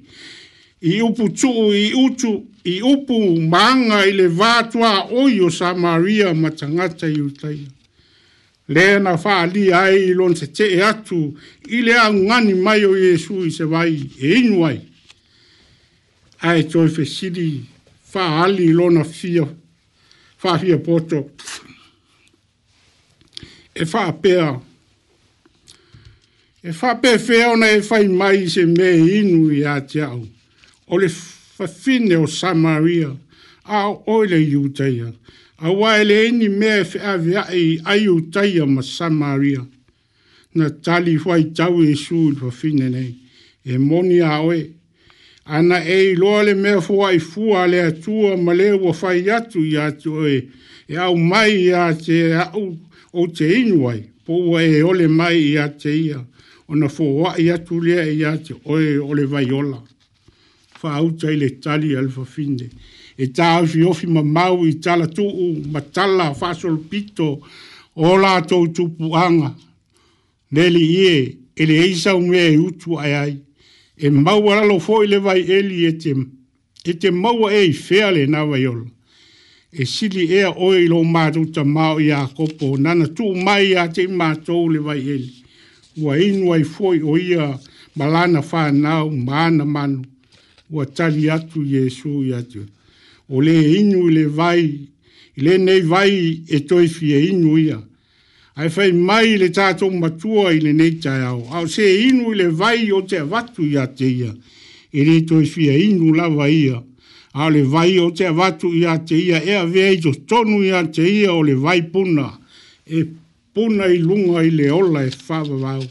i 0.80 1.02
upu 1.02 1.28
tuu 1.28 1.72
i 1.74 1.92
utu 1.94 2.46
i 2.64 2.80
upu 2.82 3.18
maanga 3.50 4.04
i 4.06 4.12
le 4.12 4.28
vātua 4.28 5.10
oio 5.12 5.50
Samaria 5.50 5.76
Maria 6.32 6.34
matangata 6.34 7.08
i 7.08 7.20
utaia. 7.20 7.66
Le 8.68 8.98
na 9.02 9.16
faa 9.18 9.46
li 9.46 9.72
ai 9.72 9.96
i 10.10 10.14
lon 10.14 10.36
se 10.36 10.46
te 10.46 10.66
e 10.76 10.82
atu 10.84 11.18
i 11.68 11.82
le 11.82 11.94
angani 11.98 12.54
mai 12.54 12.84
o 12.86 12.94
Yesu 12.96 13.42
i 13.46 13.50
se 13.50 13.64
vai 13.64 13.96
e 14.20 14.34
inuai. 14.38 14.80
Ai 16.46 16.62
toi 16.68 16.88
fe 16.88 17.04
sidi 17.04 17.64
faa 18.12 18.44
ali 18.44 18.64
i 18.70 18.72
lona 18.72 19.04
fia, 19.04 19.48
faa 20.36 20.58
fia 20.58 20.78
poto. 20.78 21.24
E 23.74 23.84
faa 23.86 24.12
pea, 24.12 24.52
e 26.62 26.72
faa 26.72 26.94
pe 27.02 27.18
fea 27.18 27.52
ona 27.54 27.66
e 27.66 27.82
i 28.00 28.06
mai 28.08 28.48
se 28.50 28.66
me 28.66 28.90
inu 29.18 29.50
i 29.52 29.64
atiau. 29.64 30.20
Ai 30.20 30.36
o 30.88 30.96
le 30.98 31.08
fafine 31.08 32.16
o 32.16 32.26
Samaria, 32.26 33.12
a 33.64 33.88
o 33.90 34.22
le 34.24 34.36
iutaia, 34.40 35.12
a 35.58 35.70
waele 35.70 36.24
eni 36.26 36.48
mea 36.48 36.78
e 36.84 37.60
i 37.60 37.80
ai 37.84 38.04
iutaia 38.04 38.66
ma 38.66 38.82
Samaria, 38.82 39.64
na 40.54 40.70
tali 40.70 41.18
fai 41.18 41.44
tau 41.54 41.82
e 41.82 41.94
su 41.94 42.30
i 42.30 42.34
fafine 42.34 42.88
nei, 42.88 43.14
e 43.64 43.78
moni 43.78 44.20
a 44.20 44.40
oe, 44.42 44.70
ana 45.44 45.82
e 45.84 46.12
i 46.12 46.14
loa 46.14 46.42
le 46.42 46.54
mea 46.54 46.80
fua 46.80 47.12
i 47.12 47.18
fua 47.18 47.66
le 47.66 47.82
atua 47.82 48.36
ma 48.36 48.52
le 48.54 48.70
ua 48.72 48.92
atu 49.36 49.60
i 49.64 49.76
atu 49.76 50.26
e, 50.26 50.48
e 50.88 50.96
au 50.96 51.16
mai 51.16 51.64
i 51.66 51.70
a 51.72 51.92
te 51.94 52.32
au 52.32 52.76
o 53.12 53.26
te 53.26 53.44
inuai, 53.60 54.02
po 54.24 54.32
ua 54.34 54.62
e 54.62 54.82
ole 54.82 55.06
mai 55.08 55.36
i 55.52 55.58
a 55.58 55.68
te 55.68 55.90
ia, 55.90 56.24
ona 56.68 56.88
fua 56.88 57.34
i 57.38 57.50
atu 57.50 57.80
lea 57.80 58.04
i 58.04 58.24
a 58.24 58.38
oe 58.64 58.98
ole 58.98 59.24
vaiola. 59.26 59.76
ola 59.76 59.82
fa'auta 60.80 61.30
i 61.32 61.36
le 61.42 61.48
tali 61.62 61.88
a 61.98 62.00
le 62.06 62.10
fafine 62.16 62.66
e 63.22 63.26
taofiofi 63.36 64.06
mamau 64.16 64.64
i 64.70 64.72
tala 64.84 65.06
tu'u 65.16 65.46
ma 65.72 65.80
tala 65.94 66.26
fa'asolopito 66.38 67.28
o 68.02 68.16
latou 68.22 68.68
tupuaga 68.76 69.50
e 70.50 70.56
le 70.56 70.64
li'ie 70.76 71.14
e 71.60 71.64
leai 71.70 71.94
saumea 72.02 72.46
e 72.54 72.58
utu 72.66 72.90
ae 73.02 73.14
ai 73.24 73.36
e 74.04 74.06
lo 74.14 74.20
lalo 74.58 74.76
fo'i 74.86 75.06
le 75.12 75.18
vai 75.26 75.42
e 75.58 75.92
te, 76.02 76.12
e 76.90 76.92
te 77.00 77.10
maua 77.22 77.48
e 77.60 77.62
i 77.70 77.72
fea 77.86 78.10
lenā 78.16 78.44
vaiolo 78.50 78.86
e 79.80 79.82
sili 79.92 80.24
ea 80.38 80.50
oe 80.66 80.84
i 80.84 80.90
lou 80.92 81.02
matou 81.14 81.44
tamao 81.54 81.96
iakopo 82.06 82.66
nana 82.84 83.06
tu 83.16 83.24
mai 83.44 83.64
iā 83.72 83.82
te'i 83.94 84.06
matou 84.20 84.68
le 84.72 84.78
vaieli 84.86 85.32
ua 86.02 86.12
inu 86.28 86.52
ai 86.54 86.62
fo'i 86.74 87.02
o 87.10 87.18
ia 87.18 87.46
ma 87.96 88.06
lana 88.14 88.40
fanau 88.50 89.10
ma 89.26 89.50
manu 89.50 90.04
ua 90.70 90.86
tali 90.86 91.30
atu 91.30 91.62
Yesu 91.64 92.24
i 92.24 92.34
atu 92.34 92.64
o 93.30 93.40
lē 93.42 93.54
inu 93.80 94.08
i 94.10 94.14
le 94.14 94.24
vai 94.26 94.60
i 95.36 95.40
lenei 95.42 95.80
vai 95.82 96.44
e 96.48 96.58
toe 96.68 96.88
fie 96.88 97.20
inu 97.30 97.56
ia 97.58 97.78
ae 98.56 98.68
fai 98.68 98.92
mai 98.92 99.32
i 99.34 99.38
le 99.38 99.48
tatou 99.52 99.90
matua 99.90 100.52
i 100.52 100.60
lenei 100.60 100.94
taeao 101.00 101.48
ao 101.52 101.66
se 101.68 101.86
inu 102.08 102.32
i 102.32 102.40
le 102.42 102.48
vai 102.50 102.90
o 102.92 103.00
te 103.02 103.18
avatu 103.24 103.62
iā 103.64 103.86
te 103.96 104.04
ia 104.12 104.34
e 104.92 105.04
lē 105.08 105.16
toe 105.28 105.44
fie 105.46 105.72
inu 105.88 106.12
lava 106.14 106.48
ia 106.48 106.82
ao 107.34 107.48
le 107.50 107.62
vai 107.62 107.96
o 108.04 108.10
te 108.10 108.26
avatu 108.28 108.68
iā 108.72 108.98
te 109.08 109.14
ia 109.16 109.40
e 109.44 109.54
avea 109.62 109.92
i 109.96 110.00
totonu 110.04 110.60
iā 110.68 110.84
te 110.94 111.02
ia 111.08 111.32
o 111.32 111.40
le 111.42 111.54
vai 111.54 111.80
puna 111.94 112.28
e 112.86 113.04
puna 113.54 113.86
i 113.88 113.98
luga 114.04 114.42
i 114.44 114.50
le 114.52 114.70
ola 114.80 115.04
e 115.08 115.10
faavavau 115.10 115.82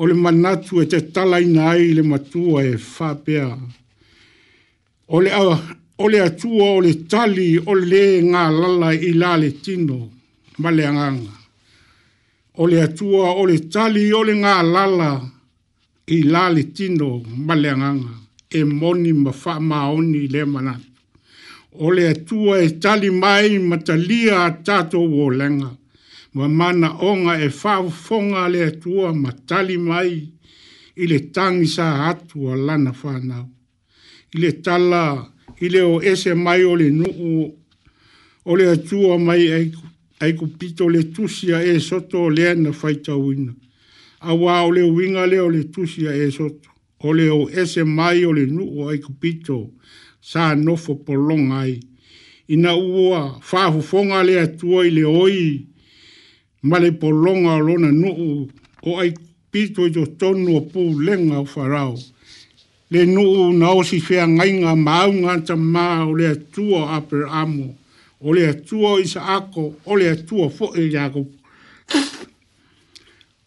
o 0.00 0.06
le 0.06 0.14
manatu 0.14 0.80
e 0.82 0.84
te 0.86 0.98
talaina 1.14 1.70
ai 1.72 1.88
le 1.96 2.02
matua 2.10 2.62
e 2.64 2.74
whapea. 2.76 3.58
O 5.08 5.20
le, 5.24 5.30
a, 5.40 5.42
o 6.04 6.08
le 6.12 6.18
atua 6.28 6.66
o 6.78 6.80
le 6.86 6.92
tali 7.12 7.48
o 7.70 7.74
le 7.92 8.02
ngā 8.30 8.42
lala 8.60 8.92
i 8.94 9.10
la 9.22 9.32
le 9.42 9.50
tino 9.64 9.98
ma 10.62 10.70
le 10.70 10.84
anganga. 10.86 11.34
O 12.62 12.66
le 12.70 12.76
atua 12.86 13.32
o 13.40 13.46
le 13.50 13.56
tali 13.74 14.04
o 14.18 14.22
le 14.28 14.36
ngā 14.42 14.54
lala 14.74 15.10
i 16.16 16.18
la 16.32 16.44
le 16.54 16.62
tino 16.76 17.10
ma 17.46 17.54
le 17.62 17.68
anganga. 17.74 18.14
E 18.58 18.62
moni 18.64 19.12
ma 19.24 19.32
wha 19.42 19.54
maoni 19.70 20.20
le 20.34 20.44
manatu. 20.54 20.86
O 21.84 21.90
le 21.96 22.04
atua 22.14 22.60
e 22.62 22.68
tali 22.82 23.10
mai 23.10 23.58
ma 23.58 23.76
talia 23.86 24.46
tato 24.66 24.98
o 25.00 25.28
lenga. 25.38 25.70
O 25.72 25.76
ma 26.34 26.46
mana 26.48 26.92
onga 27.02 27.40
e 27.40 27.48
fau 27.48 27.90
fonga 27.90 28.48
le 28.48 28.70
tua 28.80 29.12
ma 29.14 29.30
tali 29.32 29.76
mai 29.78 30.14
i 31.02 31.04
le 31.06 31.18
tangi 31.34 31.66
sa 31.66 31.84
atu 32.10 32.48
a 32.52 32.54
lana 32.56 32.92
whanau. 33.00 33.46
I 34.34 34.36
le 34.42 34.50
tala 34.64 35.04
i 35.60 35.66
le 35.72 35.80
o 35.94 35.96
ese 36.00 36.34
mai 36.34 36.62
o 36.70 36.74
le 36.76 36.88
nuu 36.92 37.48
o 38.44 38.52
le 38.56 38.64
atua 38.76 39.16
mai 39.18 39.72
ai 40.20 40.32
kupito 40.36 40.84
le 40.92 41.00
tusia 41.14 41.62
e 41.62 41.78
soto 41.80 42.18
o 42.26 42.30
leana 42.36 42.70
whaita 42.78 43.16
uina. 43.16 43.54
A 44.20 44.34
wā 44.34 44.66
o 44.68 44.70
le 44.70 44.82
winga 44.84 45.24
le 45.30 45.38
o 45.40 45.48
le 45.48 45.62
tusia 45.72 46.12
e 46.12 46.28
soto. 46.30 46.68
O 47.00 47.12
le 47.16 47.30
o 47.30 47.48
ese 47.48 47.84
mai 47.84 48.24
o 48.28 48.32
le 48.36 48.44
nuu 48.46 48.88
ai 48.90 48.98
kupito 49.00 49.56
pito 49.64 49.72
sa 50.20 50.54
nofo 50.54 50.94
polonga 50.94 51.64
Ina 52.50 52.72
ua 52.74 53.38
fahu 53.42 53.82
fonga 53.82 54.22
le 54.24 54.40
atua 54.40 54.84
i 54.88 54.90
le 54.90 55.04
oi 55.04 55.32
i 55.32 55.40
le 55.40 55.50
oi 55.62 55.67
male 56.62 56.90
po 56.92 57.10
longa 57.10 57.56
lona 57.58 57.92
nuu 57.92 58.48
o 58.82 58.96
ai 58.98 59.14
pito 59.50 59.84
i 59.86 59.90
tonu 59.92 60.60
pu 60.60 60.80
pū 60.90 61.00
lenga 61.04 61.38
o 61.38 61.44
wharao. 61.54 61.94
Le 62.90 63.04
nuu 63.06 63.52
na 63.52 63.68
osi 63.70 64.00
whea 64.02 64.26
ngainga 64.28 64.74
maunga 64.76 65.40
ta 65.44 65.54
mā 65.56 66.02
o 66.08 66.14
le 66.18 66.26
atua 66.34 66.96
apere 66.96 67.28
amo, 67.30 67.74
o 68.20 68.32
le 68.32 68.48
atua 68.48 68.98
i 69.00 69.06
sa 69.06 69.20
ako, 69.36 69.74
o 69.84 69.94
le 69.96 70.08
atua 70.10 70.48
fo 70.50 70.72
e 70.74 70.88
jako. 70.90 71.26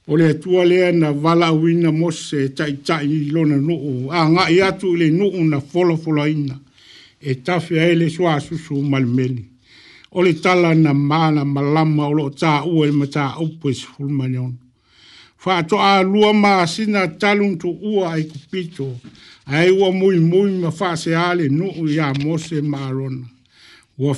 O 0.07 0.15
le 0.17 0.29
atua 0.31 0.65
lea 0.65 0.91
na 0.91 1.11
wala 1.11 1.51
wina 1.51 1.91
mose 1.91 2.49
tai 2.55 2.73
tai 2.85 3.05
i 3.05 3.31
lona 3.31 3.55
nuu, 3.57 4.11
a 4.11 4.23
ngai 4.29 4.59
tu 4.79 4.95
le 4.95 5.09
nuu 5.11 5.43
na 5.49 5.59
folo 5.59 5.97
folo 5.97 6.27
ina, 6.27 6.59
e 7.21 7.35
tawhi 7.35 7.79
aile 7.79 8.05
e 8.05 8.09
swa 8.09 8.39
susu 8.39 8.81
malmeli. 8.83 9.50
Oli 10.13 10.33
le 10.33 10.39
tala 10.41 10.73
na 10.75 10.93
mana 10.93 11.45
malama 11.45 12.05
o 12.07 12.11
lo 12.13 12.29
ta 12.29 12.65
ue 12.65 12.91
ma 12.91 13.05
ta 13.05 13.35
upu 13.39 13.69
e 13.69 13.73
sifulmanion. 13.73 14.57
Fa 15.37 15.63
a 15.63 16.03
lua 16.03 16.33
ma 16.33 16.59
asina 16.63 17.07
talun 17.19 17.57
tu 17.57 17.69
ai 18.05 18.23
kupito, 18.23 18.99
a 19.55 19.65
e 19.65 19.69
ua 19.71 19.89
mui 19.99 20.19
mui 20.19 20.51
ma 20.61 20.69
fa 20.69 20.95
ale 21.29 21.47
nuu 21.47 21.87
ya 21.87 22.11
mose 22.23 22.61
marona. 22.61 23.25
Ua 23.97 24.13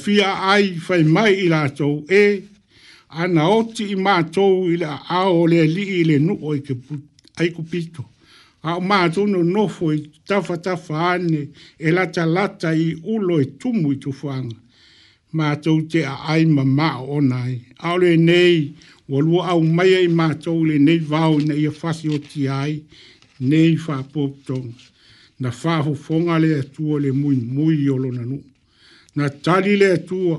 ai 0.53 0.65
fai 0.85 1.03
mai 1.03 1.33
ila 1.45 1.69
tau 1.77 2.03
e, 2.09 2.41
ana 3.09 3.43
oti 3.59 3.83
i 3.93 3.95
matou 3.95 4.65
i 4.73 4.77
le 4.77 4.87
aao 4.87 5.45
le 5.45 5.61
alii 5.61 6.15
i 6.15 6.17
nuu 6.17 6.53
ai 7.37 7.49
kupito. 7.51 8.03
A 8.63 8.77
o 8.77 8.81
matou 8.81 9.27
no 9.27 9.43
nofo 9.43 9.93
i 9.93 9.97
tafa 10.27 10.57
tafa 10.57 11.11
ane 11.13 11.49
e 11.77 11.91
lata 11.91 12.25
lata 12.25 12.73
i 12.73 12.95
ulo 13.13 13.39
e 13.41 13.45
tumu 13.59 13.91
i 13.91 13.95
tufuanga 13.95 14.55
mātou 15.33 15.81
te 15.89 16.03
a 16.05 16.13
ai 16.29 16.43
ma 16.45 16.63
ma 16.63 16.89
o 17.01 17.19
nai. 17.21 17.55
Aore 17.81 18.15
nei, 18.17 18.73
walua 19.09 19.47
au 19.53 19.63
mai 19.63 19.93
ai 19.97 20.07
mātou 20.07 20.63
le 20.65 20.77
nei 20.77 20.99
vau 20.99 21.39
na 21.41 21.57
ia 21.57 21.71
whasi 21.81 22.11
o 22.13 22.19
ti 22.29 22.45
ai, 22.47 22.81
nei 23.39 23.73
whāpoptong. 23.75 24.69
Na 25.39 25.49
whāhu 25.51 25.95
whonga 26.03 26.37
le 26.39 26.59
atua 26.61 26.99
le 27.01 27.11
mui 27.11 27.35
mui 27.35 27.89
o 27.89 27.97
lo 27.97 28.11
nanu. 28.11 28.37
Na 29.15 29.27
tali 29.29 29.75
le 29.77 29.89
atua, 29.97 30.37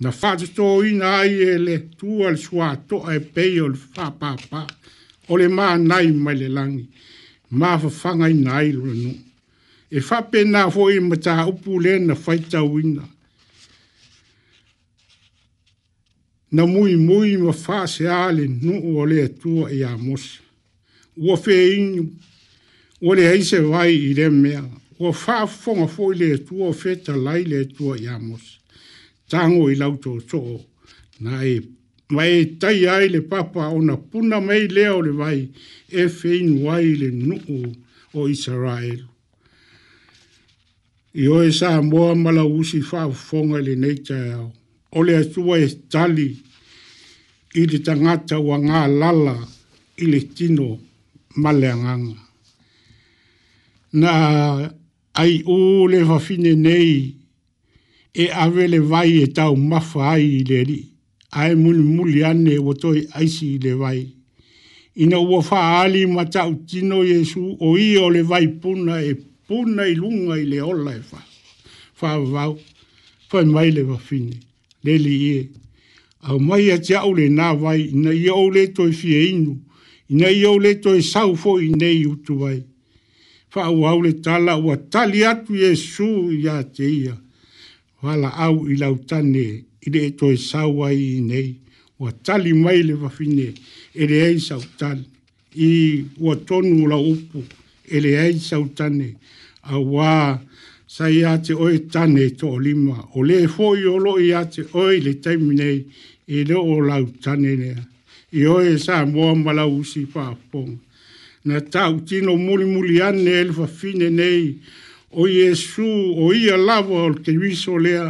na 0.00 0.12
whātato 0.14 0.68
ina 0.86 1.16
ai 1.18 1.34
e 1.48 1.58
le 1.58 1.78
tua 1.98 2.30
le 2.30 2.36
sua 2.38 2.76
toa 2.88 3.16
e 3.18 3.20
pei 3.20 3.58
o 3.60 3.68
le 3.68 3.76
whāpāpā, 3.78 4.62
o 5.28 5.36
le 5.36 5.48
mā 5.50 5.74
nai 5.82 6.12
mai 6.14 6.36
le 6.38 6.48
langi, 6.48 6.84
mā 7.50 7.74
whawhanga 7.82 8.30
ina 8.30 8.54
ai 8.62 8.72
lo 8.72 8.86
nanu. 8.86 9.16
E 9.90 10.00
whāpena 10.00 10.68
fo 10.70 10.88
i 10.94 10.98
mata 11.02 11.40
upu 11.48 11.80
le 11.82 11.98
na 12.06 12.14
whaitau 12.14 12.78
ina. 12.78 13.04
na 16.50 16.64
mui 16.66 16.96
mui 16.96 17.36
ma 17.36 17.52
fase 17.52 18.06
ale 18.08 18.46
no 18.48 18.72
o 18.98 19.04
le 19.04 19.26
tu 19.28 19.66
e 19.68 19.82
a 19.84 19.94
mos 19.98 20.40
o 21.20 21.36
fe 21.36 21.56
in 21.76 22.08
o 23.02 23.12
le 23.14 23.26
ai 23.28 23.42
se 23.44 23.60
vai 23.60 23.92
i 23.92 24.14
le 24.16 24.28
me 24.30 24.54
o 24.98 25.12
fa 25.12 25.46
fo 25.46 25.74
ma 25.74 25.86
fo 25.86 26.08
le 26.12 26.38
tu 26.46 26.62
o 26.64 26.72
fe 26.72 26.96
ta 27.02 27.14
lai 27.16 27.44
le 27.44 27.66
tu 27.66 27.92
e 27.94 28.08
a 28.08 28.18
mos 28.18 28.44
tango 29.28 29.68
i 29.70 29.74
lau 29.76 29.96
to 30.00 30.20
so 30.28 30.40
na 31.20 31.44
e 31.44 31.56
mai 32.16 32.56
tai 32.60 32.86
ai 32.88 33.08
le 33.12 33.20
papa 33.22 33.68
ona 33.68 33.96
puna 33.98 34.40
mai 34.40 34.64
le 34.68 34.84
o 34.96 35.00
le 35.04 35.10
vai 35.20 35.50
e 35.92 36.08
fe 36.08 36.32
in 36.38 36.62
wai 36.64 36.96
le 37.02 37.08
no 37.12 37.36
o 38.14 38.26
israel 38.36 39.00
i 41.12 41.26
o 41.28 41.42
e 41.44 41.52
sa 41.52 41.82
mo 41.82 42.14
ma 42.14 42.30
la 42.32 42.44
usi 42.58 42.80
fa 42.80 43.02
fo 43.26 43.40
le 43.66 43.74
nei 43.82 43.98
tai 44.00 44.57
o 44.90 45.02
le 45.02 45.16
asua 45.16 45.58
e 45.60 45.68
tali 45.90 46.26
i 47.58 47.64
le 47.68 47.78
tangata 47.84 48.38
ua 48.40 48.56
ngā 48.58 48.80
lala 49.00 49.34
i 49.98 50.06
le 50.06 50.20
tino 50.36 50.68
male 51.36 51.68
anganga. 51.72 52.16
Na 54.00 54.10
ai 55.20 55.42
o 55.46 55.56
le 55.92 56.04
fafine 56.08 56.54
nei 56.56 56.94
e 58.14 58.24
awe 58.44 58.66
le 58.72 58.78
vai 58.80 59.22
e 59.24 59.26
tau 59.36 59.56
mafa 59.56 60.00
ai 60.14 60.26
i 60.40 60.44
le 60.50 60.60
ri. 60.68 60.80
Ae 61.40 61.54
muli 61.62 61.82
muli 61.96 62.20
ane 62.30 62.54
o 62.68 62.72
toi 62.82 63.00
aisi 63.18 63.46
i 63.56 63.62
le 63.64 63.72
vai. 63.82 64.00
Ina 65.02 65.18
ua 65.30 65.40
faa 65.48 65.82
ali 65.84 66.02
ma 66.14 66.24
tau 66.34 66.50
tino 66.68 66.96
Jesu 67.10 67.42
o 67.66 67.76
i 67.76 67.88
o 68.00 68.06
le 68.14 68.22
vai 68.30 68.46
puna 68.60 68.94
e 69.02 69.12
puna 69.46 69.82
i 69.84 69.94
lunga 70.00 70.34
i 70.42 70.48
le 70.50 70.58
ola 70.70 70.92
e 70.96 71.02
fa. 71.08 71.20
Fa 71.98 72.10
vau, 72.32 72.52
fa 73.28 73.38
mai 73.54 73.70
le 73.76 73.82
fafine 73.90 74.36
le 74.82 75.40
e. 75.40 75.50
A 76.22 76.36
mai 76.38 76.70
a 76.70 76.78
te 76.80 76.94
au 76.96 77.14
le 77.14 77.28
nā 77.30 77.52
vai, 77.58 77.88
ina 77.92 78.12
i 78.12 78.26
au 78.28 78.48
le 78.50 78.66
toi 78.74 78.92
fie 78.92 79.28
inu, 79.30 79.54
ina 80.10 80.30
i 80.30 80.44
au 80.46 80.58
le 80.58 80.74
toi 80.82 81.00
sau 81.02 81.36
fo 81.38 81.58
i 81.62 81.68
nei 81.70 82.04
utu 82.06 82.38
vai. 82.40 82.64
Fa 83.50 83.68
au 83.68 83.86
au 83.86 84.02
le 84.02 84.12
tala 84.20 84.56
ua 84.58 84.76
tali 84.76 85.22
atu 85.24 85.54
e 85.54 85.74
su 85.76 86.30
i 86.32 86.46
a 86.48 86.62
te 86.62 86.84
ia. 86.86 87.14
Wala 88.02 88.28
au 88.46 88.66
i 88.68 88.76
lau 88.76 88.96
tane, 89.08 89.64
i 89.86 89.90
le 89.90 90.10
toi 90.16 90.36
sau 90.36 90.82
ai 90.84 90.98
i 91.18 91.20
nei, 91.20 91.54
ua 91.98 92.12
tali 92.12 92.52
mai 92.52 92.82
le 92.82 92.94
wafine, 92.94 93.52
e 93.94 94.06
le 94.06 94.20
ei 94.30 94.38
sau 94.40 94.60
tali. 94.78 95.04
I 95.54 96.04
ua 96.18 96.36
tonu 96.36 96.86
la 96.86 96.96
upu, 96.98 97.42
e 97.88 98.00
le 98.00 98.10
ei 98.26 98.38
sau 98.38 98.66
tane, 98.74 99.14
a 99.62 99.78
waa, 99.78 100.38
sa 100.88 101.04
oi 101.04 101.78
tane 101.92 102.30
to 102.30 102.48
o 102.48 102.58
lima. 102.58 103.06
O 103.14 103.22
le 103.22 103.46
fōi 103.46 103.84
o 103.86 103.98
loi 103.98 104.22
ia 104.28 104.42
oi 104.74 105.00
le 105.00 105.14
taimi 105.22 105.84
e 106.26 106.44
le 106.44 106.54
o 106.54 106.80
lau 106.80 107.04
tane 107.22 107.56
nea. 107.62 107.82
I 108.32 108.46
oi 108.46 108.74
e 108.74 108.78
sa 108.78 109.04
mua 109.04 109.34
mala 109.34 109.64
usi 109.66 110.06
pāpong. 110.06 110.78
Na 111.44 111.60
tau 111.60 112.00
tino 112.04 112.34
muli 112.36 112.64
muli 112.64 113.02
ane 113.02 113.30
elfa 113.42 113.66
fine 113.66 114.08
nei 114.10 114.58
o 115.12 115.26
Yesu 115.28 115.84
o 116.16 116.32
ia 116.32 116.56
lava 116.56 117.04
o 117.04 117.12
te 117.14 117.32
viso 117.36 117.76
lea 117.76 118.08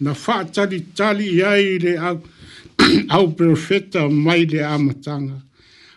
na 0.00 0.12
wha 0.12 0.44
tali 0.44 0.80
tali 0.96 1.28
iai 1.38 1.78
le 1.80 1.96
au, 1.96 2.20
au 3.16 3.28
profeta 3.32 4.08
mai 4.08 4.44
le 4.46 4.60
amatanga. 4.64 5.40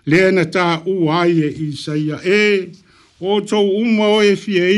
Lea 0.06 0.32
na 0.32 0.46
ta 0.46 0.82
ua 0.88 1.22
aie 1.24 1.48
i 1.48 1.72
saia 1.76 2.18
e... 2.24 2.46
e 2.56 2.70
o 3.24 3.40
tou 3.42 3.78
uma 3.78 4.08
o 4.18 4.24
e 4.24 4.34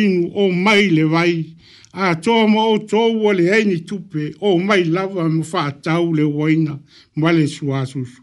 inu 0.06 0.28
o 0.36 0.52
mai 0.52 0.90
le 0.90 1.04
vai, 1.06 1.46
a 1.94 2.14
toa 2.16 2.46
mo 2.46 2.74
o 2.74 2.78
tou 2.80 3.24
o 3.28 3.32
le 3.32 3.48
heini 3.50 3.86
tupe 3.86 4.36
o 4.42 4.58
mai 4.60 4.84
lava 4.84 5.30
mo 5.30 5.44
wha 5.54 5.72
tau 5.82 6.12
le 6.12 6.24
waina 6.24 6.78
ma 7.16 7.32
le 7.32 7.48
suasusu. 7.48 8.22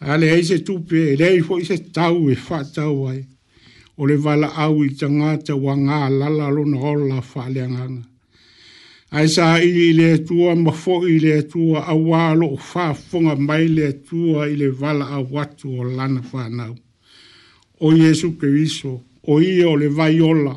A 0.00 0.16
le 0.18 0.26
heise 0.26 0.64
tupe 0.64 0.94
e 0.94 1.14
le 1.16 1.24
heifo 1.36 1.60
i 1.60 1.78
tau 1.92 2.28
e 2.28 2.34
wha 2.34 2.64
tau 2.64 3.06
ai, 3.10 3.22
o 3.96 4.06
le 4.10 4.16
wala 4.16 4.48
au 4.66 4.82
i 4.82 4.90
tangata 4.90 5.54
wa 5.54 5.76
ngā 5.76 6.00
lala 6.18 6.50
lona 6.50 6.78
hola 6.82 7.22
wha 7.22 7.48
le 7.48 7.60
anganga. 7.62 8.02
A 9.14 9.22
e 9.22 9.28
sa 9.28 9.54
i 9.62 9.92
le 9.94 10.18
tua 10.26 10.56
ma 10.58 10.72
fo 10.74 10.98
i 11.06 11.20
le 11.22 11.44
tua 11.46 11.84
a 11.86 11.94
wālo 11.94 12.56
o 12.56 12.58
fonga 12.58 13.36
mai 13.38 13.68
le 13.70 13.92
tua 14.02 14.48
i 14.50 14.56
le 14.58 14.70
wala 14.74 15.04
a 15.14 15.20
watu 15.22 15.70
o 15.78 15.84
lana 15.84 16.20
wha 16.32 16.74
O 17.84 17.90
Jesu 17.94 18.36
Cristo, 18.38 19.02
o 19.24 19.40
ia 19.40 19.68
o 19.68 19.76
le 19.76 19.88
vai 19.88 20.20
ola, 20.20 20.56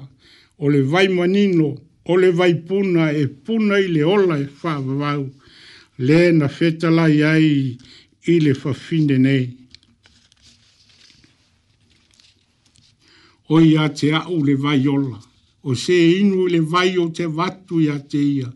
o 0.57 0.69
le 0.69 0.81
vai 0.81 1.07
manino, 1.07 1.75
o 2.05 2.17
le 2.17 2.31
vai 2.31 2.55
puna 2.55 3.11
e 3.11 3.27
puna 3.27 3.79
i 3.79 3.87
le 3.87 4.03
ola 4.03 4.37
e 4.39 4.47
whaavau, 4.61 5.29
le 5.97 6.31
na 6.31 6.47
fetala 6.47 7.07
iai 7.09 7.77
i 8.25 8.39
le 8.39 8.51
whafine 8.53 9.17
nei. 9.17 9.45
O 13.49 13.59
ia 13.61 13.87
te 13.89 14.11
au 14.11 14.41
le 14.43 14.55
vai 14.55 14.85
ola, 14.87 15.19
o 15.63 15.73
se 15.75 15.93
inu 16.17 16.47
le 16.47 16.59
vai 16.59 16.97
o 16.97 17.09
te 17.11 17.25
vatu 17.25 17.79
ia 17.79 17.99
te 17.99 18.17
ia, 18.17 18.49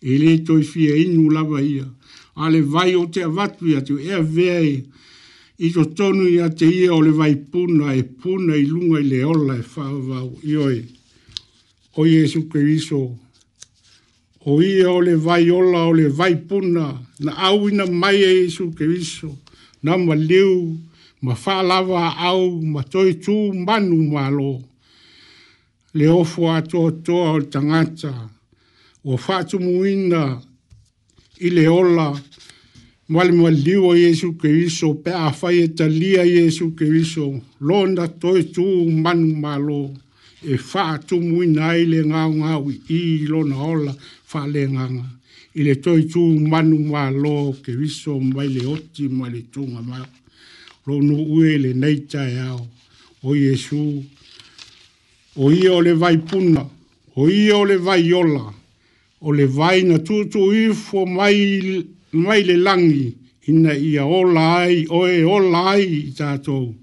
e 0.00 0.18
le 0.20 0.38
toi 0.44 0.62
fia 0.62 0.94
inu 0.96 1.30
lava 1.30 1.60
ia, 1.60 1.88
a 2.36 2.50
le 2.52 2.60
vai 2.60 2.92
o 2.94 3.06
te 3.08 3.24
vatu 3.24 3.66
ia 3.68 3.80
te 3.80 3.94
ia 3.96 4.20
vea 4.20 4.60
ia, 4.60 4.82
i 5.58 5.70
to 5.70 5.84
tonu 5.84 6.26
ia 6.28 6.48
te 6.50 6.66
ia 6.66 6.90
o 6.94 6.98
le 7.00 7.10
vai 7.14 7.36
puna 7.36 7.92
e 7.94 8.02
puna 8.02 8.56
i 8.56 8.66
lunga 8.66 8.98
i 8.98 9.04
le 9.06 9.22
ola 9.24 9.54
e 9.54 9.62
whaavau 9.62 10.32
i 10.42 10.56
oi. 10.56 10.80
O 11.96 12.04
Iesu 12.06 12.48
Keriso, 12.50 13.00
o 14.50 14.58
ia 14.62 14.90
o 14.90 14.98
le 15.00 15.14
vai 15.14 15.48
ola 15.50 15.84
o 15.86 15.92
le 15.92 16.08
vai 16.10 16.34
puna, 16.36 16.90
na 17.20 17.32
au 17.46 17.68
ina 17.68 17.86
mai 17.86 18.16
e 18.20 18.30
Iesu 18.42 18.72
Keriso, 18.74 19.30
na 19.82 19.96
ma 19.96 20.14
liu, 20.14 20.74
ma 21.22 21.34
whaalawa 21.38 22.16
au, 22.18 22.60
ma 22.60 22.82
toi 22.82 23.14
tū 23.14 23.54
manu 23.54 24.10
malo. 24.10 24.58
Le 25.94 26.08
ofo 26.08 26.50
atoa 26.50 26.90
toa 27.06 27.30
o 27.38 27.40
tangata, 27.42 28.12
o 29.04 29.14
whaatumuina 29.16 30.22
i 31.46 31.50
le 31.50 31.68
ola, 31.68 32.10
Mwale 33.08 33.32
mwale 33.32 33.56
liwa 33.56 33.98
Yesu 33.98 34.32
Kiriso, 34.32 34.94
pe 34.94 35.10
a 35.12 35.30
faye 35.30 35.68
talia 35.68 36.24
Yesu 36.24 36.70
Kiriso, 36.70 37.40
londa 37.60 38.08
toi 38.08 38.42
tu 38.44 38.62
manu 38.90 39.36
malo, 39.36 39.90
e 40.42 40.56
faa 40.56 40.98
tu 40.98 41.20
mui 41.20 41.46
nai 41.46 41.84
le 41.84 42.00
ngau 42.06 42.34
ngau 42.34 42.70
i 42.88 43.26
lo 43.28 43.42
na 43.44 43.56
ola 43.62 43.94
faa 44.24 44.46
le 44.46 44.64
nganga. 44.68 45.04
I 45.54 45.62
le 45.62 45.74
toi 45.74 46.00
tu 46.08 46.18
manu 46.48 46.78
malo 46.78 47.52
Kiriso, 47.52 48.20
mwai 48.20 48.48
le 48.48 48.66
oti, 48.66 49.08
mwai 49.08 49.30
le 49.32 49.42
tunga 49.52 49.82
mao. 49.82 50.06
Lo 50.86 51.00
no 51.02 51.16
ue 51.36 51.58
le 51.58 51.74
neita 51.74 52.24
e 52.24 52.56
o 53.22 53.36
Yesu, 53.36 54.02
o 55.36 55.50
ia 55.52 55.72
o 55.74 55.80
le 55.80 55.92
vai 55.92 56.16
puna, 56.16 56.64
o 57.16 57.28
ia 57.28 57.56
o 57.58 57.64
le 57.64 57.76
vai 57.76 58.00
yola, 58.00 58.54
o 59.20 59.30
le 59.32 59.44
vai 59.46 59.82
na 59.82 59.98
tutu 59.98 60.52
ifo 60.52 61.04
mai 61.04 61.84
mai 62.14 62.42
le 62.44 62.56
langi 62.56 63.16
ina 63.48 63.74
ia 63.76 64.04
o 64.06 64.22
lai 64.24 64.86
o 64.90 65.06
e 65.06 65.22
o 65.24 65.38
lai 65.38 66.12
tato 66.16 66.74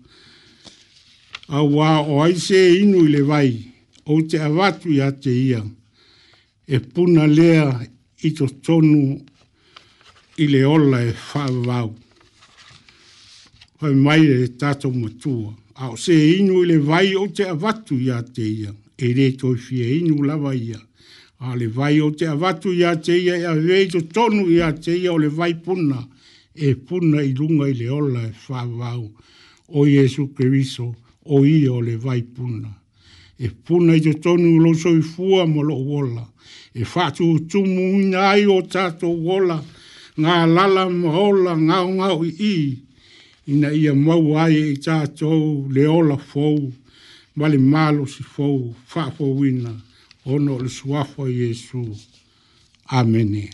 a 1.47 1.63
wa 1.73 1.89
o 2.11 2.21
ai 2.23 2.35
se 2.45 2.59
inu 2.81 2.97
i 3.07 3.09
le 3.15 3.21
vai 3.31 3.49
o 4.11 4.21
te 4.29 4.37
avatu 4.37 4.87
ia 4.97 5.09
te 5.23 5.31
ia 5.49 5.61
e 6.67 6.75
puna 6.93 7.25
lea 7.37 7.67
i 8.27 8.29
to 8.37 8.45
tonu 8.65 9.03
i 10.43 10.45
le 10.51 10.61
ola 10.73 10.99
e 11.09 11.11
whaavau 11.29 11.89
hoi 13.79 13.95
mai 14.05 14.21
le 14.31 14.39
tato 14.61 14.87
matua 15.01 15.49
a 15.81 15.85
o 15.93 15.97
se 16.03 16.13
inu 16.39 16.53
i 16.63 16.65
le 16.71 16.77
vai 16.89 17.15
o 17.15 17.23
te 17.35 17.43
avatu 17.53 17.93
ia 18.07 18.19
te 18.35 18.45
ia 18.61 18.71
e 19.03 19.07
re 19.17 19.27
toi 19.39 19.57
fie 19.65 19.85
inu 19.99 20.15
lava 20.29 20.51
ia 20.55 20.79
a 21.43 21.55
vai 21.73 21.99
o 21.99 22.11
te 22.11 22.27
avatu 22.27 22.69
ia 22.71 22.95
te 22.95 23.15
ia 23.17 23.35
e 23.35 23.45
avei 23.45 23.87
to 23.87 23.99
tonu 24.13 24.45
ia 24.47 24.71
te 24.73 24.91
ia 24.93 25.11
o 25.11 25.17
le 25.17 25.27
vai 25.27 25.55
puna 25.55 25.97
e 26.55 26.75
puna 26.75 27.23
i 27.23 27.33
runga 27.33 27.67
i 27.67 27.73
le 27.73 27.89
ola 27.89 28.21
e 28.27 28.31
whawau 28.47 29.09
o 29.73 29.87
Iesu 29.87 30.29
Keriso 30.37 30.93
o 31.25 31.43
ia 31.43 31.71
o 31.73 31.81
le 31.81 31.97
vai 31.97 32.21
puna. 32.21 32.69
E 33.39 33.49
puna 33.49 33.95
i 33.95 34.01
to 34.01 34.13
tonu 34.21 34.59
lo 34.61 34.73
so 34.77 34.93
i 34.93 35.01
fua 35.01 35.47
mo 35.47 35.61
lo 35.63 35.81
wola 35.81 36.29
e 36.75 36.85
whatu 36.85 37.25
o 37.33 37.39
tumu 37.39 37.99
i 38.01 38.05
ngai 38.13 38.45
o 38.45 38.61
tato 38.61 39.09
wola 39.09 39.57
ngā 40.21 40.35
lala 40.45 40.89
mahola 40.93 41.57
ngā 41.57 41.77
ngau 41.97 42.21
i 42.27 42.31
i 42.37 42.57
ina 43.49 43.73
ia 43.73 43.95
mau 43.95 44.37
ai 44.37 44.77
i 44.77 44.77
tato 44.77 45.65
le 45.73 45.87
ola 45.87 46.17
fou 46.21 46.69
vale 47.35 47.57
malo 47.57 48.05
si 48.05 48.21
fou 48.21 48.75
fa 48.85 49.09
wina. 49.17 49.73
Fou 49.73 49.90
ono 50.25 50.59
le 50.61 50.69
suafo 50.69 51.27
Yesu. 51.27 51.95
Amen. 52.89 53.49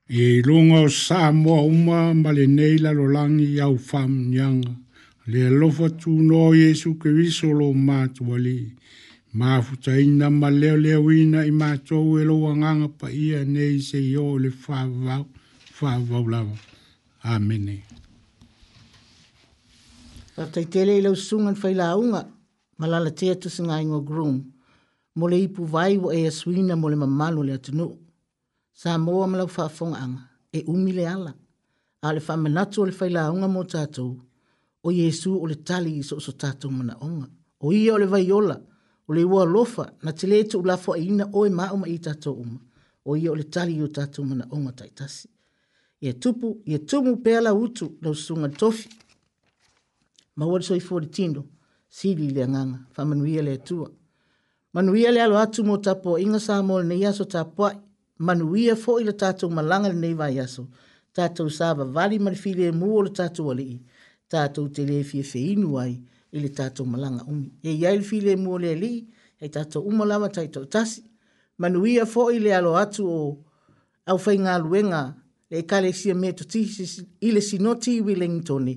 i 0.09 0.23
ilunga 0.39 0.81
o 0.87 0.89
sa 0.89 1.33
moa 1.33 1.63
uma 1.67 2.15
ma 2.15 2.31
le 2.33 2.47
nei 2.47 2.77
la 2.79 2.93
lolangi 2.95 3.45
i 3.59 3.61
au 3.61 3.75
whamnyanga. 3.77 4.71
Le 5.27 5.41
alofa 5.51 5.89
tū 5.91 6.15
no 6.23 6.55
Jesu 6.55 6.95
ke 6.95 7.11
viso 7.11 7.51
lo 7.51 7.73
mātua 7.75 8.39
li. 8.39 8.71
Mā 9.35 9.59
futa 9.67 9.99
ina 9.99 10.31
ma 10.31 10.49
leo 10.51 10.77
leo 10.77 11.11
ina 11.11 11.43
i 11.45 11.51
mātou 11.51 12.21
e 12.23 12.23
loa 12.25 12.55
nganga 12.57 12.89
pa 12.99 13.11
ia 13.11 13.43
nei 13.45 13.81
se 13.83 13.99
i 13.99 14.15
o 14.17 14.39
le 14.39 14.49
whavau, 14.55 15.27
whavau 15.81 16.31
lava. 16.31 16.55
Amene. 17.27 17.83
Tātai 20.39 20.69
tele 20.71 20.95
i 21.01 21.03
lau 21.03 21.17
sungan 21.19 21.59
whai 21.59 21.75
la 21.75 21.97
unga, 21.99 22.23
malala 22.79 23.11
tētus 23.11 23.59
ngā 23.61 23.83
ingo 23.83 24.01
groom. 24.07 24.39
Mole 25.19 25.43
ipu 25.43 25.67
vai 25.67 25.97
wa 25.99 26.15
ea 26.15 26.31
suina 26.31 26.77
mole 26.79 26.95
mamalo 26.95 27.43
le 27.43 27.59
atunuu 27.59 28.06
sa 28.77 28.99
moa 29.01 29.25
malau 29.27 29.49
ang 29.99 30.15
e 30.53 30.61
umile 30.69 30.93
le 30.97 31.05
ala 31.17 31.33
a 32.05 32.09
le 32.15 32.21
faamanatu 32.27 32.77
o 32.83 32.85
le 32.87 32.93
failaoga 32.99 33.49
mo 33.55 33.63
tatou 33.73 34.11
o 34.87 34.89
yesu 35.01 35.31
o 35.43 35.45
le 35.51 35.57
tali 35.69 35.93
so 36.03 36.05
so 36.09 36.17
oso 36.17 36.33
tatou 36.43 36.71
manaʻoga 36.79 37.27
o 37.65 37.67
ia 37.81 37.93
o 37.95 37.99
le 38.03 38.07
vaiola 38.13 38.57
o 39.09 39.11
le 39.17 39.23
ua 39.33 39.41
alofa 39.47 39.85
na 40.05 40.11
te 40.19 40.25
lē 40.31 40.37
toʻulafoaiina 40.51 41.25
ina 41.47 41.65
o 41.75 41.77
i 41.95 41.99
tatou 42.07 42.35
uma 42.45 42.59
o 43.09 43.11
ia 43.17 43.33
o 43.33 43.37
le 43.41 43.45
tali 43.55 43.73
i 43.77 43.83
o 43.87 43.89
tatou 43.99 44.23
manaʻoga 44.31 44.71
taʻitasi 44.79 45.27
ye 46.05 46.13
tupu 46.23 46.49
ye 46.71 46.79
tumu 46.89 47.13
pea 47.25 47.41
lau 47.47 47.57
utu 47.65 47.85
lau 48.03 48.15
susuga 48.15 48.49
tofi 48.61 48.89
ma 50.37 50.45
ua 50.47 50.59
le 50.61 50.65
soifuolitino 50.69 51.43
si 51.97 52.09
i 52.11 52.29
le 52.35 52.43
agaga 52.47 52.77
faamanuia 52.95 53.43
le 53.47 53.53
atua 53.59 53.89
manuia 54.75 55.11
le 55.15 55.21
alo 55.23 55.37
atu 55.45 55.61
mo 55.69 55.75
tapuaʻiga 55.85 56.39
sa 56.47 56.63
mo 56.67 56.75
lenei 56.81 57.05
aso 57.09 57.25
tapuaʻi 57.35 57.77
manuia 58.19 58.77
fo 58.77 59.01
i 59.01 59.05
le 59.05 59.13
malanga 59.13 59.49
malaga 59.55 59.89
lenei 59.93 60.15
vaiaso 60.15 60.63
tatou 61.15 61.49
sa 61.57 61.67
vavali 61.79 62.17
ma 62.19 62.31
le 62.31 62.37
filemu 62.37 62.87
o 62.99 63.03
le 63.05 63.11
tatou 63.19 63.47
alii 63.53 63.77
tatou 64.31 64.67
te 64.75 64.83
lē 64.89 64.97
e 65.05 65.23
feinu 65.33 65.69
ai 65.85 65.95
i 66.33 66.39
le 66.43 66.49
tatou 66.59 66.87
malaga 66.93 67.23
umi 67.33 67.49
e 67.63 67.71
iai 67.81 67.97
le 67.99 68.05
filemu 68.11 68.49
o 68.55 68.59
le 68.63 68.69
alii 68.77 69.01
ai 69.41 69.47
e 69.49 69.53
tatou 69.55 69.81
uma 69.91 70.05
lava 70.11 70.29
taitoʻatasi 70.37 71.01
manuia 71.61 72.05
fo 72.13 72.23
le 72.45 72.51
alo 72.59 72.73
atu 72.85 73.03
o 73.05 73.21
aufaigaluega 74.11 75.03
le 75.51 75.57
ekalesia 75.63 76.15
mea 76.21 76.33
totihi 76.39 76.85
i 77.21 77.29
le 77.37 77.41
sinoti 77.49 77.93
wellingtoni 78.07 78.75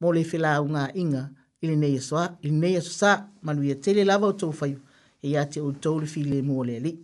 mo 0.00 0.06
le 0.14 0.22
felaaugāiga 0.30 1.22
i 1.62 1.66
lenei 1.70 2.74
asosā 2.80 3.12
manuia 3.46 3.74
tele 3.84 4.02
lava 4.08 4.26
o 4.32 4.36
tou 4.40 4.52
faiu 4.58 4.78
e 5.24 5.26
iā 5.32 5.42
te 5.50 5.58
outou 5.66 5.96
le 6.00 6.06
filemu 6.14 6.52
o 6.60 6.64
le 6.68 6.74
alii 6.80 6.98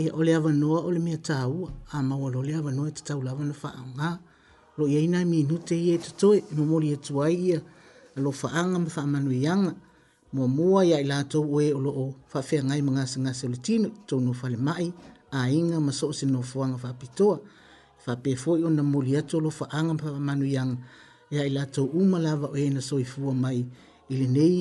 e 0.00 0.04
o 0.18 0.22
le 0.24 0.34
avanoa 0.34 0.80
o 0.86 0.90
le 0.90 0.98
mea 1.00 1.18
tau 1.18 1.68
a 1.92 2.02
maua 2.02 2.30
lo 2.34 2.40
le 2.48 2.54
avanoa 2.60 2.86
e 2.88 2.92
te 2.96 3.02
tau 3.08 3.20
lava 3.26 3.44
na 3.44 3.52
whaanga. 3.60 4.10
Lo 4.78 4.84
i 4.92 4.96
aina 5.00 5.18
mi 5.30 5.36
inute 5.44 5.76
i 5.76 5.88
e 5.92 5.98
te 6.04 6.10
toe, 6.20 6.36
e 6.38 6.52
mamori 6.58 6.88
e 6.92 6.96
tuai 7.06 7.34
ia, 7.48 7.58
a 8.16 8.20
lo 8.24 8.30
whaanga 8.38 8.78
ma 8.82 8.88
whaamanu 8.92 9.30
i 9.40 9.44
anga. 9.54 9.72
Mua 10.34 10.46
mua 10.56 10.80
ia 10.88 10.98
i 11.00 11.04
lātou 11.12 11.42
oe 11.56 11.66
o 11.72 11.80
lo 11.84 11.90
o 11.90 12.04
whawhea 12.32 12.60
ngai 12.68 12.80
ma 12.86 12.90
ngasa 12.94 13.16
ngasa 13.24 13.42
o 13.46 13.50
le 13.52 13.56
tino, 13.66 13.88
tau 14.08 14.18
no 14.24 14.32
whale 14.42 14.56
mai, 14.66 14.86
a 15.38 15.50
inga 15.58 15.78
ma 15.86 15.92
soo 15.98 16.12
se 16.18 16.24
no 16.32 16.40
fuanga 16.50 16.76
whapitoa. 16.82 17.36
Whapea 18.06 18.36
fwoi 18.42 18.60
o 18.66 18.70
na 18.70 18.82
mori 18.92 19.12
ato 19.20 19.36
lo 19.44 19.50
whaanga 19.58 19.92
ma 19.98 20.04
whaamanu 20.10 20.44
i 20.52 20.56
anga. 20.62 20.78
Ia 21.34 21.42
e 21.44 21.48
i 21.50 21.52
lātou 21.56 21.86
umalava 22.00 22.46
o 22.48 22.56
e 22.62 22.70
na 22.70 22.80
soifua 22.80 23.34
mai, 23.44 23.60
ili 24.12 24.26
nei 24.36 24.58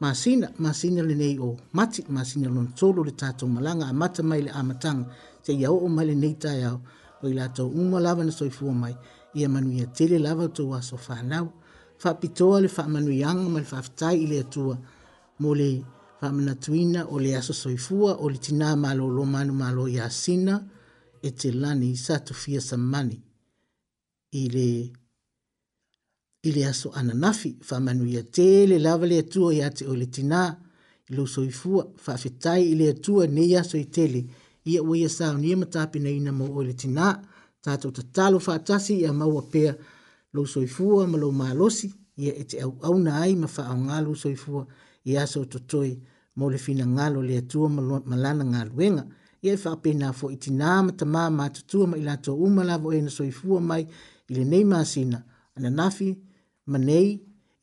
masina 0.00 0.48
masina 0.58 1.02
le 1.02 1.14
nei 1.14 1.38
o 1.38 1.50
mati 1.76 2.00
masina 2.08 2.48
lon 2.48 2.68
tolo 2.78 3.04
le 3.04 3.12
tato 3.12 3.44
malanga 3.54 3.84
a 3.86 3.92
mata 4.00 4.22
mai 4.28 4.40
le 4.46 4.50
amatanga 4.60 5.06
te 5.44 5.52
ia 5.60 5.68
o 5.72 5.86
mai 5.96 6.06
le 6.10 6.14
nei 6.22 6.34
tai 6.42 6.62
au 6.70 6.78
o 7.22 7.28
i 7.30 7.34
lato 7.38 7.62
uma 7.80 7.98
lava 8.06 8.22
na 8.24 8.32
soifua 8.32 8.72
mai 8.82 8.94
ia 9.38 9.48
manu 9.52 9.70
ia 9.78 9.86
tele 9.86 10.16
lava 10.26 10.46
to 10.56 10.62
aso 10.78 10.96
whanau 11.04 11.46
whapitoa 12.02 12.56
le 12.64 12.68
whamanu 12.74 13.10
ianga 13.22 13.48
mai 13.54 13.62
le 13.64 13.68
whaftai 13.72 14.16
i 14.24 14.26
le 14.30 14.38
atua 14.44 14.74
mo 15.40 15.50
le 15.60 15.68
whamana 16.20 16.54
tuina 16.62 17.00
o 17.12 17.16
le 17.24 17.30
aso 17.36 17.52
soifua 17.62 18.12
o 18.24 18.30
le 18.32 18.38
tina 18.44 18.68
malo 18.84 19.04
lo 19.16 19.24
manu 19.34 19.52
malo 19.62 19.84
i 19.94 19.98
asina 20.06 20.54
e 21.22 21.28
te 21.38 21.48
lani 21.62 21.90
sa 22.04 22.14
tu 22.26 22.32
fia 22.42 22.60
sa 22.68 22.76
mani 22.92 23.16
i 24.32 24.42
le 24.54 24.70
i 26.42 26.52
le 26.52 26.66
aso 26.66 26.90
ananafi 26.94 27.56
faamanuia 27.60 28.22
tele 28.22 28.78
lava 28.78 29.06
le 29.06 29.18
atua 29.18 29.52
iā 29.54 29.68
te 29.76 29.84
o 29.86 29.94
le 29.94 30.06
tinā 30.16 30.42
i 31.08 31.14
lou 31.16 31.26
soifua 31.28 31.84
faafetai 32.04 32.62
i 32.72 32.74
le 32.80 32.86
atua 32.96 33.26
nei 33.26 33.56
aso 33.60 33.76
i 33.78 33.84
tele 33.96 34.24
ia 34.64 34.82
ua 34.82 34.96
ia 34.98 35.08
saonia 35.08 35.56
matapinaina 35.56 36.32
mau 36.32 36.48
o 36.58 36.62
le 36.62 36.72
tinā 36.82 37.16
tatou 37.64 37.92
tatalo 37.92 38.38
faatasi 38.40 38.94
ia 39.02 39.12
maua 39.12 39.42
pea 39.52 39.74
lou 40.32 40.46
soifua 40.46 41.06
ma 41.06 41.18
lou 41.18 41.32
malosi 41.32 41.92
ia 42.16 42.32
e 42.42 42.44
te 42.44 42.60
auauna 42.64 43.20
ai 43.22 43.34
ma 43.36 43.46
faaaoga 43.56 44.00
lou 44.06 44.16
soifua 44.24 44.66
i 45.04 45.16
aso 45.18 45.44
totoe 45.44 45.92
mo 46.36 46.48
le 46.50 46.58
finagalo 46.64 47.22
le 47.22 47.36
atua 47.38 47.68
ma 48.10 48.16
lana 48.24 48.44
galuega 48.52 49.04
ia 49.42 49.52
e 49.52 49.56
faapena 49.64 50.08
foʻi 50.20 50.36
tinā 50.44 50.70
ma 50.86 50.90
tamā 51.00 51.22
matutua 51.38 51.86
ma 51.86 51.96
i 51.96 52.02
latou 52.08 52.36
uma 52.46 52.62
lavaoe 52.64 53.02
na 53.02 53.10
soifua 53.10 53.60
mai 53.60 53.82
i 54.28 54.32
lenei 54.34 54.64
masina 54.64 55.22
ananafi 55.56 56.10
manei 56.72 57.06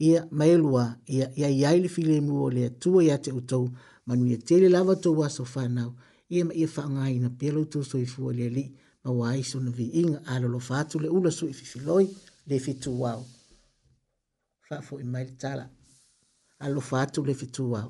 ia 0.07 0.27
maelua 0.31 0.85
ia 1.07 1.27
ia 1.35 1.49
ia 1.61 1.69
ile 1.75 1.87
file 1.93 2.15
mu 2.27 2.37
le 2.55 2.65
tua 2.81 2.99
ia 3.07 3.17
te 3.23 3.31
utou 3.39 3.65
manu 4.07 4.23
ia 4.31 4.35
e 4.35 4.37
tele 4.47 4.67
lava 4.75 4.93
tō 5.03 5.09
waso 5.19 5.43
whanau 5.55 5.91
ia 6.35 6.43
ma 6.47 6.53
ia 6.61 6.67
whaunga 6.77 7.05
ina 7.17 7.29
pelo 7.39 7.61
tō 7.73 7.79
soi 7.91 8.05
fua 8.13 8.29
le 8.39 8.47
li 8.55 8.65
ma 9.03 9.09
wai 9.19 9.39
so 9.49 9.57
na 9.63 9.71
vi 9.77 9.85
inga 10.01 10.19
alolo 10.33 10.59
fatu 10.69 10.95
le 11.03 11.09
ula 11.17 11.31
sui 11.37 11.53
fifiloi 11.59 12.05
le 12.49 12.55
fitu 12.65 12.89
wau. 13.01 13.21
Fafo 14.67 14.93
i 14.99 15.03
mai 15.13 15.25
tala. 15.41 15.65
Alolo 16.63 16.81
fatu 16.91 17.19
le 17.27 17.33
fitu 17.41 17.63
wau. 17.73 17.89